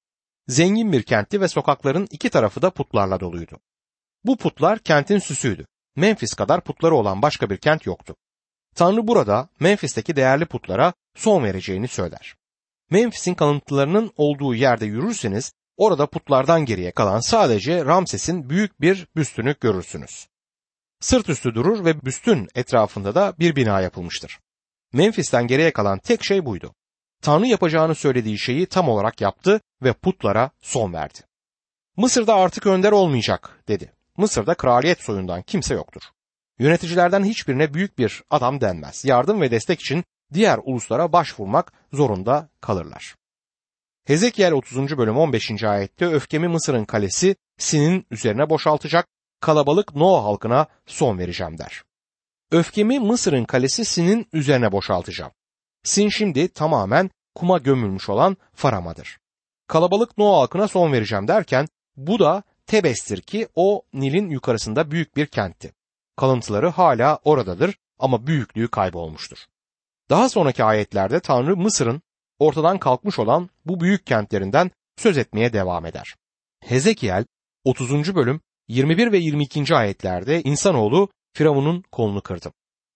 Zengin 0.49 0.93
bir 0.93 1.03
kentti 1.03 1.41
ve 1.41 1.49
sokakların 1.49 2.09
iki 2.11 2.31
tarafı 2.31 2.63
da 2.63 2.71
putlarla 2.71 3.21
doluydu. 3.21 3.59
Bu 4.25 4.37
putlar 4.37 4.79
kentin 4.79 5.19
süsüydü. 5.19 5.67
Memphis 5.97 6.35
kadar 6.35 6.65
putları 6.65 6.95
olan 6.95 7.23
başka 7.23 7.51
bir 7.51 7.57
kent 7.57 7.87
yoktu. 7.87 8.17
Tanrı 8.75 9.07
burada 9.07 9.49
Memphis'teki 9.61 10.17
değerli 10.17 10.47
putlara 10.47 10.93
son 11.15 11.45
vereceğini 11.45 11.89
söyler. 11.89 12.35
Memphis'in 12.91 13.35
kalıntılarının 13.35 14.13
olduğu 14.17 14.55
yerde 14.55 14.87
yürürseniz 14.87 15.53
orada 15.77 16.07
putlardan 16.07 16.65
geriye 16.65 16.91
kalan 16.91 17.21
sadece 17.21 17.85
Ramses'in 17.85 18.51
büyük 18.51 18.81
bir 18.81 19.07
büstünü 19.17 19.55
görürsünüz. 19.61 20.27
Sırt 21.01 21.29
üstü 21.29 21.55
durur 21.55 21.85
ve 21.85 22.05
büstün 22.05 22.49
etrafında 22.55 23.15
da 23.15 23.35
bir 23.39 23.57
bina 23.57 23.81
yapılmıştır. 23.81 24.39
Memphis'ten 24.97 25.47
geriye 25.47 25.73
kalan 25.73 25.99
tek 25.99 26.25
şey 26.25 26.45
buydu. 26.45 26.75
Tanrı 27.23 27.47
yapacağını 27.47 27.95
söylediği 27.95 28.39
şeyi 28.39 28.67
tam 28.67 28.89
olarak 28.89 29.21
yaptı 29.21 29.61
ve 29.83 29.93
putlara 29.93 30.51
son 30.61 30.93
verdi. 30.93 31.19
Mısır'da 31.97 32.35
artık 32.35 32.67
önder 32.67 32.93
olmayacak 32.93 33.63
dedi. 33.69 33.93
Mısır'da 34.17 34.55
kraliyet 34.55 35.01
soyundan 35.01 35.43
kimse 35.43 35.75
yoktur. 35.75 36.03
Yöneticilerden 36.59 37.25
hiçbirine 37.25 37.75
büyük 37.75 37.99
bir 37.99 38.23
adam 38.31 38.61
denmez. 38.61 39.05
Yardım 39.05 39.41
ve 39.41 39.51
destek 39.51 39.81
için 39.81 40.05
diğer 40.33 40.59
uluslara 40.65 41.13
başvurmak 41.13 41.73
zorunda 41.93 42.49
kalırlar. 42.61 43.15
Hezekiel 44.05 44.53
30. 44.53 44.99
bölüm 44.99 45.17
15. 45.17 45.65
ayette 45.65 46.07
öfkemi 46.07 46.49
Mısır'ın 46.49 46.85
kalesi 46.85 47.37
Sin'in 47.59 48.07
üzerine 48.11 48.51
boşaltacak, 48.51 49.07
kalabalık 49.41 49.95
No 49.95 50.25
halkına 50.25 50.67
son 50.87 51.19
vereceğim 51.19 51.59
der. 51.59 51.83
Öfkemi 52.51 53.01
Mısır'ın 53.01 53.45
kalesi 53.45 53.85
Sin'in 53.85 54.29
üzerine 54.33 54.73
boşaltacağım. 54.73 55.33
Sin 55.85 56.09
şimdi 56.09 56.49
tamamen 56.49 57.11
kuma 57.35 57.59
gömülmüş 57.59 58.09
olan 58.09 58.37
Farama'dır. 58.55 59.19
Kalabalık 59.67 60.19
No 60.19 60.33
halkına 60.33 60.69
son 60.69 60.93
vereceğim 60.93 61.29
derken 61.29 61.69
bu 61.97 62.19
da 62.19 62.43
Tebes'tir 62.67 63.21
ki 63.21 63.49
o 63.55 63.83
Nil'in 63.93 64.31
yukarısında 64.31 64.91
büyük 64.91 65.17
bir 65.17 65.27
kentti. 65.27 65.73
Kalıntıları 66.17 66.69
hala 66.69 67.19
oradadır 67.25 67.79
ama 67.99 68.27
büyüklüğü 68.27 68.69
kaybolmuştur. 68.69 69.39
Daha 70.11 70.29
sonraki 70.29 70.65
ayetlerde 70.65 71.21
Tanrı 71.21 71.57
Mısır'ın 71.57 72.03
ortadan 72.39 72.79
kalkmış 72.79 73.19
olan 73.19 73.51
bu 73.65 73.81
büyük 73.81 74.07
kentlerinden 74.07 74.71
söz 74.97 75.19
etmeye 75.19 75.53
devam 75.53 75.87
eder. 75.87 76.15
Hezekiel 76.61 77.25
30. 77.65 78.15
bölüm 78.15 78.41
21 78.69 79.13
ve 79.13 79.19
22. 79.19 79.75
ayetlerde 79.75 80.43
insanoğlu 80.43 81.09
Firavun'un 81.37 81.85
kolunu 81.93 82.21
kırdı. 82.21 82.53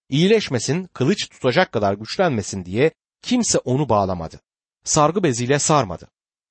İyileşmesin, 0.09 0.85
kılıç 0.85 1.29
tutacak 1.29 1.73
kadar 1.73 1.95
güçlenmesin 1.95 2.65
diye 2.65 2.91
kimse 3.23 3.59
onu 3.59 3.89
bağlamadı. 3.89 4.41
Sargı 4.85 5.23
beziyle 5.23 5.59
sarmadı. 5.59 6.09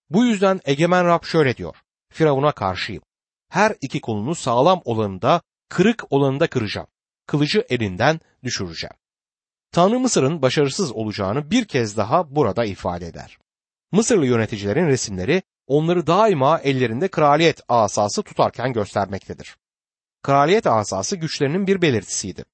Bu 0.10 0.26
yüzden 0.26 0.60
egemen 0.66 1.06
Rab 1.06 1.24
şöyle 1.24 1.58
diyor. 1.58 1.76
Firavun'a 2.10 2.52
karşıyım. 2.52 3.04
Her 3.50 3.76
iki 3.82 4.02
kolunu 4.02 4.36
sağlam 4.36 4.82
olanında, 4.86 5.42
kırık 5.70 6.04
olanında 6.10 6.48
kıracağım. 6.48 6.88
Kılıcı 7.28 7.66
elinden 7.70 8.20
düşüreceğim. 8.44 8.96
Tanrı 9.72 10.00
Mısır'ın 10.00 10.42
başarısız 10.42 10.92
olacağını 10.92 11.52
bir 11.52 11.66
kez 11.66 11.98
daha 11.98 12.36
burada 12.36 12.66
ifade 12.66 13.08
eder. 13.08 13.38
Mısırlı 13.92 14.26
yöneticilerin 14.26 14.88
resimleri 14.88 15.44
onları 15.68 16.08
daima 16.08 16.60
ellerinde 16.60 17.08
kraliyet 17.08 17.62
asası 17.68 18.24
tutarken 18.24 18.74
göstermektedir. 18.74 19.56
Kraliyet 20.24 20.68
asası 20.68 21.16
güçlerinin 21.16 21.68
bir 21.68 21.82
belirtisiydi. 21.82 22.46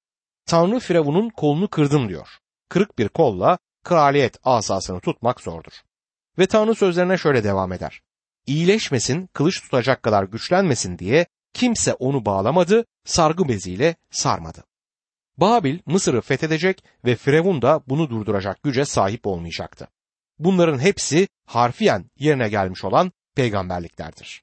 Tanrı 0.46 0.80
Firavun'un 0.80 1.30
kolunu 1.30 1.68
kırdım 1.68 2.08
diyor. 2.08 2.28
Kırık 2.68 2.98
bir 2.98 3.08
kolla 3.08 3.58
kraliyet 3.84 4.36
asasını 4.44 5.00
tutmak 5.00 5.40
zordur. 5.40 5.72
Ve 6.38 6.46
Tanrı 6.46 6.74
sözlerine 6.74 7.18
şöyle 7.18 7.44
devam 7.44 7.72
eder. 7.72 8.00
İyileşmesin, 8.46 9.26
kılıç 9.26 9.60
tutacak 9.60 10.02
kadar 10.02 10.24
güçlenmesin 10.24 10.98
diye 10.98 11.26
kimse 11.52 11.94
onu 11.94 12.24
bağlamadı, 12.24 12.84
sargı 13.04 13.48
beziyle 13.48 13.96
sarmadı. 14.10 14.64
Babil 15.36 15.78
Mısır'ı 15.86 16.20
fethedecek 16.20 16.84
ve 17.04 17.16
Firavun 17.16 17.62
da 17.62 17.82
bunu 17.86 18.10
durduracak 18.10 18.62
güce 18.62 18.84
sahip 18.84 19.26
olmayacaktı. 19.26 19.88
Bunların 20.38 20.78
hepsi 20.78 21.28
harfiyen 21.46 22.10
yerine 22.18 22.48
gelmiş 22.48 22.84
olan 22.84 23.12
peygamberliklerdir. 23.34 24.42